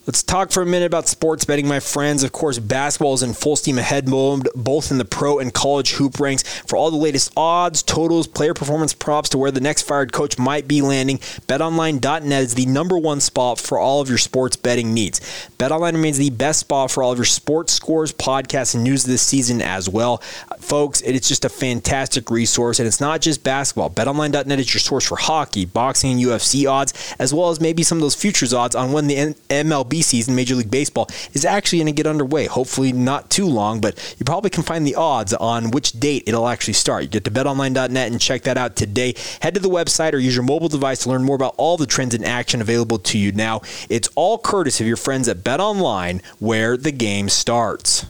Let's 0.05 0.25
talk 0.25 0.51
for 0.51 0.65
a 0.65 0.67
minute 0.67 0.87
about 0.87 1.07
sports 1.07 1.45
betting, 1.45 1.69
my 1.69 1.79
friends. 1.79 2.25
Of 2.25 2.33
course, 2.33 2.59
basketball 2.59 3.15
is 3.15 3.23
in 3.23 3.35
full 3.35 3.55
steam 3.55 3.79
ahead 3.79 4.09
mode, 4.09 4.49
both 4.57 4.91
in 4.91 4.99
the 4.99 5.05
pro 5.05 5.39
and 5.39 5.55
college 5.55 5.93
hoop 5.93 6.19
ranks. 6.19 6.43
For 6.43 6.75
all 6.75 6.91
the 6.91 6.97
latest 6.97 7.33
odds, 7.37 7.85
totals, 7.85 8.27
player 8.27 8.53
performance 8.53 8.95
props 8.95 9.29
to 9.29 9.39
where 9.39 9.53
the 9.53 9.61
next 9.61 9.83
fired 9.83 10.13
coach 10.13 10.41
might 10.41 10.67
be 10.67 10.83
landing, 10.83 11.19
betonline.net 11.19 12.43
is 12.43 12.57
the 12.57 12.67
number 12.67 12.99
one 12.99 13.21
spot 13.21 13.61
for 13.61 13.79
all 13.79 14.01
of 14.01 14.09
your 14.09 14.19
sports 14.19 14.57
betting 14.57 14.93
needs. 14.93 15.21
BetOnline 15.57 15.93
remains 15.93 16.19
the 16.19 16.31
best 16.31 16.59
spot 16.59 16.91
for 16.91 17.05
all 17.05 17.13
of 17.13 17.19
your 17.19 17.25
sports 17.25 17.73
scores, 17.73 18.13
podcasts, 18.13 18.75
and 18.75 18.83
news 18.83 19.05
this 19.05 19.23
season 19.23 19.63
as 19.63 19.89
well. 19.89 20.19
Folks, 20.59 21.01
it's 21.03 21.29
just 21.29 21.45
a 21.45 21.49
fantastic 21.49 22.29
resource, 22.29 22.81
and 22.81 22.89
it's 22.89 23.01
not 23.01 23.21
just 23.21 23.45
basketball. 23.45 23.91
BetOnline.net 23.91 24.59
is 24.59 24.75
your 24.75 24.81
source 24.81 25.07
for 25.07 25.17
hockey, 25.17 25.65
boxing, 25.65 26.11
and 26.11 26.21
UFC 26.21 26.69
odds, 26.69 27.15
as 27.21 27.33
well 27.33 27.51
as 27.51 27.61
maybe 27.61 27.85
some 27.85 27.99
of 27.99 28.03
those 28.03 28.17
futures 28.17 28.53
odds 28.53 28.75
on 28.75 28.91
when 28.91 29.07
the 29.07 29.37
MLB 29.49 29.92
season, 30.01 30.35
Major 30.35 30.55
League 30.55 30.71
Baseball, 30.71 31.09
is 31.35 31.45
actually 31.45 31.81
going 31.81 31.87
to 31.87 31.93
get 31.93 32.07
underway. 32.07 32.47
Hopefully, 32.47 32.93
not 32.93 33.29
too 33.29 33.47
long, 33.47 33.81
but 33.81 34.17
you 34.19 34.25
probably 34.25 34.51
can 34.51 34.63
find 34.63 34.87
the 34.87 34.95
odds 34.95 35.35
on 35.35 35.71
which 35.71 35.93
date 35.93 36.25
it'll 36.27 36.49
actually 36.49 36.75
start. 36.75 37.03
You 37.03 37.09
get 37.09 37.25
to 37.25 37.31
betonline.net 37.31 38.11
and 38.11 38.21
check 38.21 38.43
that 38.43 38.57
out 38.57 38.77
today. 38.77 39.15
Head 39.41 39.55
to 39.55 39.61
the 39.61 39.69
website 39.69 40.13
or 40.15 40.19
use 40.19 40.35
your 40.35 40.45
mobile 40.45 40.69
device 40.69 41.03
to 41.03 41.11
learn 41.11 41.25
more 41.25 41.37
about 41.37 41.55
all 41.59 41.77
the 41.77 41.87
trends 41.87 42.15
in 42.15 42.25
action 42.25 42.61
available 42.61 42.99
to 43.01 43.19
you 43.19 43.33
now. 43.33 43.61
It's 43.91 44.09
all 44.15 44.39
courtesy 44.39 44.85
of 44.85 44.89
your 44.89 44.97
friends 44.97 45.29
at 45.29 45.39
BetOnline, 45.39 46.25
where 46.39 46.77
the 46.77 46.93
game 46.93 47.29
starts. 47.29 48.07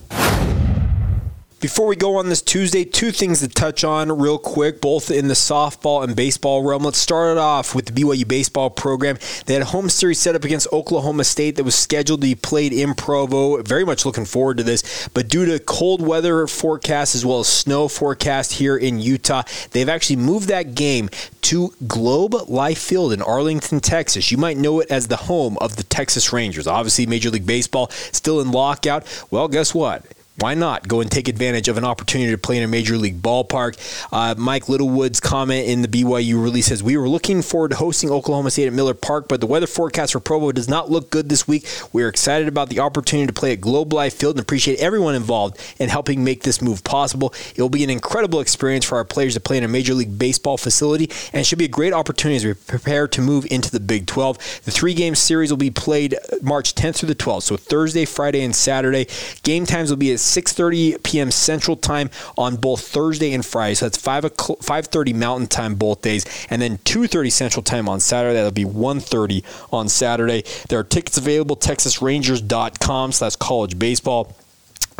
Before 1.63 1.87
we 1.87 1.95
go 1.95 2.17
on 2.17 2.29
this 2.29 2.43
Tuesday, 2.43 2.85
two 2.85 3.13
things 3.13 3.39
to 3.39 3.47
touch 3.47 3.85
on 3.85 4.11
real 4.19 4.37
quick, 4.37 4.81
both 4.81 5.13
in 5.13 5.29
the 5.29 5.35
softball 5.35 6.03
and 6.03 6.17
baseball 6.17 6.65
realm. 6.65 6.83
Let's 6.83 6.99
start 6.99 7.31
it 7.31 7.39
off 7.39 7.73
with 7.73 7.87
the 7.87 7.93
BYU 7.93 8.27
baseball 8.27 8.69
program. 8.69 9.17
They 9.47 9.53
had 9.53 9.63
a 9.63 9.67
home 9.67 9.89
series 9.89 10.19
set 10.19 10.35
up 10.35 10.43
against 10.43 10.67
Oklahoma 10.73 11.23
State 11.23 11.55
that 11.55 11.63
was 11.63 11.77
scheduled 11.77 12.21
to 12.23 12.27
be 12.27 12.35
played 12.35 12.73
in 12.73 12.95
Provo. 12.95 13.63
Very 13.63 13.85
much 13.85 14.05
looking 14.05 14.25
forward 14.25 14.57
to 14.57 14.65
this, 14.65 15.09
but 15.15 15.29
due 15.29 15.45
to 15.45 15.61
cold 15.61 16.05
weather 16.05 16.49
forecast 16.49 17.15
as 17.15 17.25
well 17.25 17.39
as 17.39 17.47
snow 17.47 17.87
forecast 17.87 18.55
here 18.55 18.77
in 18.77 18.99
Utah, 18.99 19.45
they've 19.71 19.89
actually 19.89 20.17
moved 20.17 20.49
that 20.49 20.75
game 20.75 21.11
to 21.43 21.73
Globe 21.87 22.35
Life 22.49 22.79
Field 22.79 23.13
in 23.13 23.23
Arlington, 23.23 23.79
Texas. 23.79 24.33
You 24.33 24.37
might 24.37 24.57
know 24.57 24.81
it 24.81 24.91
as 24.91 25.07
the 25.07 25.17
home 25.17 25.57
of 25.61 25.77
the 25.77 25.85
Texas 25.85 26.33
Rangers. 26.33 26.67
Obviously, 26.67 27.07
Major 27.07 27.31
League 27.31 27.47
Baseball 27.47 27.89
still 28.11 28.41
in 28.41 28.51
lockout. 28.51 29.07
Well, 29.31 29.47
guess 29.47 29.73
what? 29.73 30.05
Why 30.43 30.55
not 30.55 30.89
go 30.89 31.01
and 31.01 31.09
take 31.09 31.29
advantage 31.29 31.69
of 31.69 31.79
an 31.79 31.85
opportunity 31.85 32.33
to 32.33 32.37
play 32.37 32.57
in 32.57 32.65
a 32.65 32.67
major 32.67 32.99
league 32.99 33.23
ballpark? 33.23 33.79
Uh, 34.11 34.35
Mike 34.37 34.69
Littlewood's 34.69 35.21
comment 35.21 35.69
in 35.69 35.83
the 35.83 35.89
BYU 35.89 36.43
release 36.43 36.67
says 36.67 36.83
we 36.83 36.97
were 36.97 37.09
looking 37.09 37.43
forward 37.43 37.71
to 37.71 37.77
hosting 37.77 38.11
Oklahoma 38.11 38.51
State 38.51 38.67
at 38.67 38.73
Miller 38.73 38.93
Park, 38.93 39.29
but 39.29 39.41
the 39.41 39.47
weather 39.47 39.69
forecast 39.69 40.15
for 40.15 40.19
Provo 40.19 40.51
does 40.51 40.69
not 40.69 40.91
look 40.91 41.11
good 41.11 41.29
this 41.29 41.47
week. 41.47 41.65
We 41.93 42.03
are 42.03 42.09
excited 42.09 42.49
about 42.49 42.71
the 42.71 42.81
opportunity 42.81 43.29
to 43.29 43.33
play 43.33 43.53
at 43.53 43.61
Globe 43.61 43.93
Life 43.93 44.15
Field 44.15 44.35
and 44.35 44.43
appreciate 44.43 44.81
everyone 44.81 45.15
involved 45.15 45.61
in 45.79 45.89
helping 45.89 46.25
make 46.25 46.43
this 46.43 46.61
move 46.61 46.83
possible. 46.83 47.33
It 47.55 47.63
will 47.63 47.69
be 47.69 47.85
an 47.85 47.91
incredible 47.91 48.41
experience 48.41 48.85
for 48.85 48.97
our 48.97 49.05
players 49.05 49.35
to 49.35 49.41
play 49.41 49.59
in 49.59 49.63
a 49.63 49.69
major 49.69 49.95
league 49.95 50.19
baseball 50.19 50.57
facility, 50.57 51.09
and 51.33 51.47
should 51.47 51.59
be 51.59 51.67
a 51.67 51.69
great 51.69 51.93
opportunity 51.93 52.35
as 52.35 52.45
we 52.45 52.55
prepare 52.55 53.07
to 53.07 53.21
move 53.21 53.47
into 53.49 53.71
the 53.71 53.79
Big 53.79 54.09
12. 54.09 54.63
The 54.65 54.73
three-game 54.73 55.15
series 55.15 55.51
will 55.51 55.57
be 55.57 55.71
played 55.71 56.17
March 56.43 56.75
10th 56.75 56.97
through 56.97 57.11
the 57.11 57.15
12th, 57.15 57.43
so 57.45 57.57
Thursday, 57.57 58.05
Friday, 58.05 58.43
and 58.43 58.57
Saturday. 58.57 59.07
Game 59.45 59.67
times 59.67 59.89
will 59.89 59.97
be 59.97 60.13
at 60.13 60.19
6:30 60.35 61.03
p.m. 61.03 61.31
Central 61.31 61.77
Time 61.77 62.11
on 62.37 62.57
both 62.57 62.81
Thursday 62.87 63.33
and 63.33 63.45
Friday. 63.45 63.75
So 63.75 63.87
that's 63.87 63.99
5 63.99 64.25
o'clock, 64.25 64.59
5:30 64.61 65.15
Mountain 65.15 65.49
Time 65.49 65.75
both 65.75 66.03
days, 66.03 66.25
and 66.51 66.61
then 66.61 66.79
2:30 66.79 67.31
Central 67.31 67.63
Time 67.63 67.89
on 67.89 68.01
Saturday. 68.01 68.35
That'll 68.35 68.51
be 68.51 68.65
1:30 68.65 69.45
on 69.73 69.89
Saturday. 69.89 70.45
There 70.69 70.79
are 70.79 70.85
tickets 70.85 71.19
available. 71.19 71.57
TexasRangers.com 71.57 73.13
slash 73.13 73.37
college 73.37 73.79
baseball. 73.79 74.35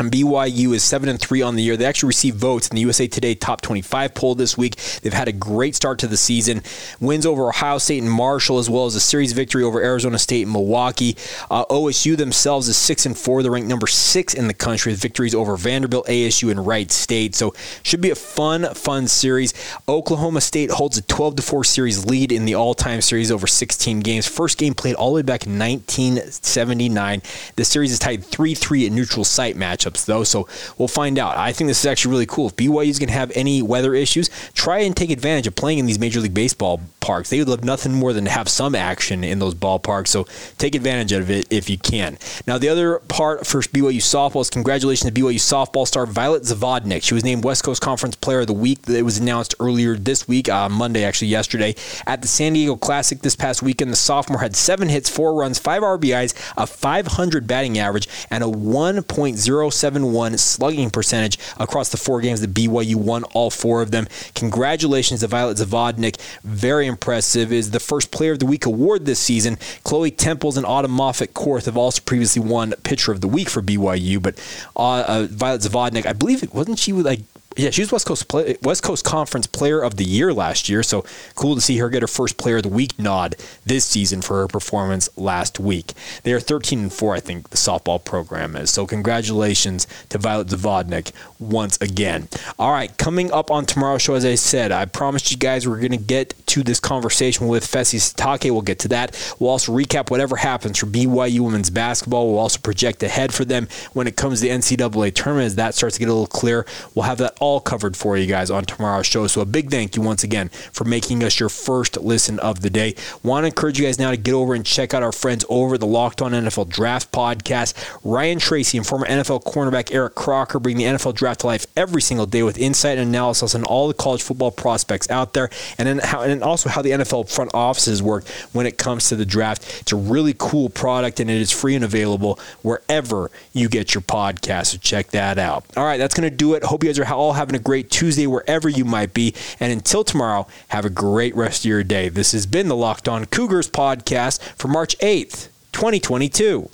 And 0.03 0.11
BYU 0.11 0.75
is 0.75 0.83
seven 0.83 1.07
and 1.07 1.17
three 1.17 1.41
on 1.41 1.55
the 1.55 1.63
year. 1.63 1.77
They 1.77 1.85
actually 1.85 2.07
received 2.07 2.37
votes 2.37 2.67
in 2.67 2.75
the 2.75 2.81
USA 2.81 3.07
Today 3.07 3.35
Top 3.35 3.61
25 3.61 4.13
poll 4.13 4.35
this 4.35 4.57
week. 4.57 4.75
They've 5.01 5.13
had 5.13 5.29
a 5.29 5.31
great 5.31 5.75
start 5.75 5.99
to 5.99 6.07
the 6.07 6.17
season. 6.17 6.61
Wins 6.99 7.25
over 7.25 7.47
Ohio 7.47 7.77
State 7.77 8.03
and 8.03 8.11
Marshall, 8.11 8.59
as 8.59 8.69
well 8.69 8.85
as 8.85 8.95
a 8.95 8.99
series 8.99 9.31
victory 9.31 9.63
over 9.63 9.81
Arizona 9.81 10.19
State 10.19 10.41
and 10.41 10.51
Milwaukee. 10.51 11.15
Uh, 11.49 11.63
OSU 11.67 12.17
themselves 12.17 12.67
is 12.67 12.75
six 12.75 13.05
and 13.05 13.17
four. 13.17 13.41
They're 13.43 13.51
ranked 13.51 13.69
number 13.69 13.87
six 13.87 14.33
in 14.33 14.49
the 14.49 14.53
country 14.53 14.91
with 14.91 15.01
victories 15.01 15.33
over 15.33 15.55
Vanderbilt, 15.55 16.07
ASU, 16.07 16.51
and 16.51 16.67
Wright 16.67 16.91
State. 16.91 17.33
So 17.33 17.53
should 17.81 18.01
be 18.01 18.09
a 18.09 18.15
fun, 18.15 18.73
fun 18.73 19.07
series. 19.07 19.53
Oklahoma 19.87 20.41
State 20.41 20.69
holds 20.69 20.97
a 20.97 21.01
12 21.01 21.37
to 21.37 21.41
four 21.41 21.63
series 21.63 22.05
lead 22.05 22.33
in 22.33 22.43
the 22.43 22.55
all-time 22.55 22.99
series 22.99 23.31
over 23.31 23.47
16 23.47 24.01
games. 24.01 24.27
First 24.27 24.57
game 24.57 24.73
played 24.73 24.95
all 24.95 25.11
the 25.11 25.15
way 25.15 25.21
back 25.21 25.45
in 25.45 25.57
1979. 25.57 27.21
The 27.55 27.63
series 27.63 27.93
is 27.93 27.99
tied 27.99 28.23
3-3 28.23 28.87
at 28.87 28.91
neutral 28.91 29.23
site 29.23 29.55
match 29.55 29.85
matchups, 29.93 30.05
though, 30.05 30.23
so 30.23 30.47
we'll 30.77 30.87
find 30.87 31.17
out. 31.19 31.37
I 31.37 31.51
think 31.51 31.67
this 31.67 31.79
is 31.79 31.85
actually 31.85 32.11
really 32.11 32.25
cool. 32.25 32.47
If 32.47 32.55
BYU 32.55 32.87
is 32.87 32.99
going 32.99 33.07
to 33.07 33.13
have 33.13 33.31
any 33.35 33.61
weather 33.61 33.93
issues, 33.95 34.29
try 34.53 34.79
and 34.79 34.95
take 34.95 35.09
advantage 35.09 35.47
of 35.47 35.55
playing 35.55 35.79
in 35.79 35.85
these 35.85 35.99
Major 35.99 36.19
League 36.19 36.33
Baseball 36.33 36.81
parks. 36.99 37.29
They 37.29 37.39
would 37.39 37.49
love 37.49 37.63
nothing 37.63 37.93
more 37.93 38.13
than 38.13 38.25
to 38.25 38.31
have 38.31 38.47
some 38.49 38.75
action 38.75 39.23
in 39.23 39.39
those 39.39 39.53
ballparks, 39.53 40.07
so 40.07 40.25
take 40.57 40.75
advantage 40.75 41.11
of 41.11 41.29
it 41.29 41.47
if 41.51 41.69
you 41.69 41.77
can. 41.77 42.17
Now, 42.47 42.57
the 42.57 42.69
other 42.69 42.99
part 42.99 43.45
for 43.45 43.61
BYU 43.61 43.97
softball 43.97 44.41
is 44.41 44.49
congratulations 44.49 45.11
to 45.11 45.21
BYU 45.21 45.35
softball 45.35 45.87
star 45.87 46.05
Violet 46.05 46.43
Zavodnik. 46.43 47.03
She 47.03 47.13
was 47.13 47.23
named 47.23 47.43
West 47.43 47.63
Coast 47.63 47.81
Conference 47.81 48.15
Player 48.15 48.41
of 48.41 48.47
the 48.47 48.53
Week. 48.53 48.79
It 48.87 49.03
was 49.03 49.17
announced 49.17 49.55
earlier 49.59 49.95
this 49.95 50.27
week, 50.27 50.49
uh, 50.49 50.69
Monday, 50.69 51.03
actually, 51.03 51.27
yesterday, 51.27 51.75
at 52.07 52.21
the 52.21 52.27
San 52.27 52.53
Diego 52.53 52.75
Classic 52.75 53.19
this 53.19 53.35
past 53.35 53.61
weekend. 53.61 53.91
The 53.91 53.97
sophomore 53.97 54.39
had 54.39 54.55
seven 54.55 54.89
hits, 54.89 55.09
four 55.09 55.33
runs, 55.33 55.59
five 55.59 55.81
RBIs, 55.81 56.33
a 56.57 56.65
500 56.65 57.47
batting 57.47 57.77
average, 57.77 58.07
and 58.29 58.43
a 58.43 58.47
1.0 58.47 59.73
.071 59.83 60.39
slugging 60.39 60.89
percentage 60.89 61.37
across 61.57 61.89
the 61.89 61.97
four 61.97 62.21
games 62.21 62.41
that 62.41 62.53
BYU 62.53 62.95
won 62.95 63.23
all 63.25 63.49
four 63.49 63.81
of 63.81 63.91
them. 63.91 64.07
Congratulations 64.35 65.19
to 65.21 65.27
Violet 65.27 65.57
Zavodnik. 65.57 66.19
Very 66.43 66.87
impressive. 66.87 67.51
Is 67.51 67.71
the 67.71 67.79
first 67.79 68.11
Player 68.11 68.33
of 68.33 68.39
the 68.39 68.45
Week 68.45 68.65
award 68.65 69.05
this 69.05 69.19
season. 69.19 69.57
Chloe 69.83 70.11
Temples 70.11 70.57
and 70.57 70.65
Autumn 70.65 70.91
Moffett 70.91 71.33
Korth 71.33 71.65
have 71.65 71.77
also 71.77 72.01
previously 72.05 72.41
won 72.41 72.73
Pitcher 72.83 73.11
of 73.11 73.21
the 73.21 73.27
Week 73.27 73.49
for 73.49 73.61
BYU, 73.61 74.21
but 74.21 74.35
uh, 74.75 75.03
uh, 75.07 75.27
Violet 75.29 75.61
Zavodnik, 75.61 76.05
I 76.05 76.13
believe, 76.13 76.43
it 76.43 76.53
wasn't 76.53 76.79
she 76.79 76.93
like 76.93 77.21
yeah, 77.55 77.69
she 77.69 77.81
was 77.81 77.91
West 77.91 78.05
Coast 78.05 78.27
play, 78.27 78.57
West 78.61 78.83
Coast 78.83 79.05
Conference 79.05 79.47
Player 79.47 79.81
of 79.81 79.97
the 79.97 80.03
Year 80.03 80.33
last 80.33 80.69
year, 80.69 80.83
so 80.83 81.05
cool 81.35 81.55
to 81.55 81.61
see 81.61 81.77
her 81.77 81.89
get 81.89 82.01
her 82.01 82.07
first 82.07 82.37
Player 82.37 82.57
of 82.57 82.63
the 82.63 82.69
Week 82.69 82.97
nod 82.97 83.35
this 83.65 83.85
season 83.85 84.21
for 84.21 84.41
her 84.41 84.47
performance 84.47 85.09
last 85.17 85.59
week. 85.59 85.93
They 86.23 86.33
are 86.33 86.39
13 86.39 86.79
and 86.79 86.93
four, 86.93 87.15
I 87.15 87.19
think 87.19 87.49
the 87.49 87.57
softball 87.57 88.03
program 88.03 88.55
is. 88.55 88.71
So 88.71 88.85
congratulations 88.85 89.87
to 90.09 90.17
Violet 90.17 90.47
Zavodnik 90.47 91.11
once 91.39 91.79
again. 91.81 92.27
All 92.57 92.71
right, 92.71 92.95
coming 92.97 93.31
up 93.31 93.51
on 93.51 93.65
tomorrow's 93.65 94.01
show, 94.01 94.15
as 94.15 94.25
I 94.25 94.35
said, 94.35 94.71
I 94.71 94.85
promised 94.85 95.31
you 95.31 95.37
guys 95.37 95.67
we're 95.67 95.79
going 95.79 95.91
to 95.91 95.97
get 95.97 96.33
to 96.47 96.63
this 96.63 96.79
conversation 96.79 97.47
with 97.47 97.65
Fesi 97.65 97.99
Sitake. 97.99 98.51
We'll 98.51 98.61
get 98.61 98.79
to 98.79 98.87
that. 98.89 99.35
We'll 99.39 99.49
also 99.49 99.71
recap 99.71 100.09
whatever 100.09 100.35
happens 100.35 100.79
for 100.79 100.85
BYU 100.85 101.41
women's 101.41 101.69
basketball. 101.69 102.29
We'll 102.29 102.39
also 102.39 102.59
project 102.59 103.03
ahead 103.03 103.33
for 103.33 103.45
them 103.45 103.67
when 103.93 104.07
it 104.07 104.15
comes 104.15 104.39
to 104.39 104.47
the 104.47 104.53
NCAA 104.53 105.13
tournament 105.13 105.45
as 105.45 105.55
that 105.55 105.75
starts 105.75 105.95
to 105.95 105.99
get 105.99 106.09
a 106.09 106.13
little 106.13 106.27
clear. 106.27 106.65
We'll 106.95 107.03
have 107.03 107.17
that 107.19 107.37
all 107.43 107.59
covered 107.59 107.97
for 107.97 108.15
you 108.15 108.25
guys 108.25 108.49
on 108.49 108.63
tomorrow's 108.63 109.05
show. 109.05 109.27
So 109.27 109.41
a 109.41 109.45
big 109.45 109.69
thank 109.69 109.97
you 109.97 110.01
once 110.01 110.23
again 110.23 110.47
for 110.47 110.85
making 110.85 111.25
us 111.25 111.41
your 111.41 111.49
first 111.49 111.97
listen 111.97 112.39
of 112.39 112.61
the 112.61 112.69
day. 112.69 112.95
Want 113.21 113.43
to 113.43 113.47
encourage 113.47 113.77
you 113.77 113.85
guys 113.85 113.99
now 113.99 114.11
to 114.11 114.17
get 114.17 114.33
over 114.33 114.53
and 114.53 114.65
check 114.65 114.93
out 114.93 115.03
our 115.03 115.11
friends 115.11 115.43
over 115.49 115.77
the 115.77 115.85
Locked 115.85 116.21
On 116.21 116.31
NFL 116.31 116.69
Draft 116.69 117.11
podcast. 117.11 117.73
Ryan 118.01 118.39
Tracy 118.39 118.77
and 118.77 118.87
former 118.87 119.05
NFL 119.07 119.43
cornerback 119.43 119.93
Eric 119.93 120.15
Crocker 120.15 120.57
bring 120.57 120.77
the 120.77 120.85
NFL 120.85 121.15
draft 121.15 121.41
to 121.41 121.47
life 121.47 121.67
every 121.75 122.01
single 122.01 122.25
day 122.25 122.43
with 122.43 122.57
insight 122.57 122.97
and 122.97 123.09
analysis 123.09 123.55
on 123.55 123.65
all 123.65 123.89
the 123.89 123.93
college 123.93 124.21
football 124.21 124.49
prospects 124.51 125.09
out 125.09 125.33
there, 125.33 125.49
and 125.77 125.85
then 125.85 125.99
how, 125.99 126.21
and 126.21 126.43
also 126.43 126.69
how 126.69 126.81
the 126.81 126.91
NFL 126.91 127.29
front 127.29 127.51
offices 127.53 128.01
work 128.01 128.25
when 128.53 128.65
it 128.65 128.77
comes 128.77 129.09
to 129.09 129.17
the 129.17 129.25
draft. 129.25 129.81
It's 129.81 129.91
a 129.91 129.97
really 129.97 130.33
cool 130.37 130.69
product, 130.69 131.19
and 131.19 131.29
it 131.29 131.41
is 131.41 131.51
free 131.51 131.75
and 131.75 131.83
available 131.83 132.39
wherever 132.61 133.29
you 133.51 133.67
get 133.67 133.93
your 133.93 134.01
podcast. 134.01 134.67
So 134.67 134.77
check 134.77 135.07
that 135.07 135.37
out. 135.37 135.65
All 135.75 135.83
right, 135.83 135.97
that's 135.97 136.13
going 136.13 136.29
to 136.29 136.35
do 136.35 136.53
it. 136.53 136.63
Hope 136.63 136.83
you 136.83 136.89
guys 136.89 136.99
are 136.99 137.32
all 137.33 137.39
having 137.39 137.55
a 137.55 137.59
great 137.59 137.89
Tuesday 137.89 138.27
wherever 138.27 138.69
you 138.69 138.85
might 138.85 139.13
be. 139.13 139.33
And 139.59 139.71
until 139.71 140.03
tomorrow, 140.03 140.47
have 140.69 140.85
a 140.85 140.89
great 140.89 141.35
rest 141.35 141.61
of 141.61 141.69
your 141.69 141.83
day. 141.83 142.09
This 142.09 142.31
has 142.31 142.45
been 142.45 142.67
the 142.67 142.75
Locked 142.75 143.09
On 143.09 143.25
Cougars 143.25 143.69
podcast 143.69 144.39
for 144.55 144.67
March 144.67 144.97
8th, 144.99 145.49
2022. 145.71 146.69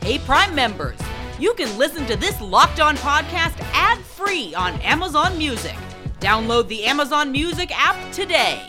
Hey, 0.00 0.18
Prime 0.18 0.54
members, 0.54 0.98
you 1.38 1.52
can 1.54 1.76
listen 1.78 2.06
to 2.06 2.16
this 2.16 2.40
Locked 2.40 2.80
On 2.80 2.96
podcast 2.96 3.54
ad 3.74 3.98
free 3.98 4.54
on 4.54 4.80
Amazon 4.80 5.36
Music. 5.36 5.76
Download 6.18 6.66
the 6.68 6.84
Amazon 6.84 7.30
Music 7.30 7.70
app 7.72 8.12
today. 8.12 8.62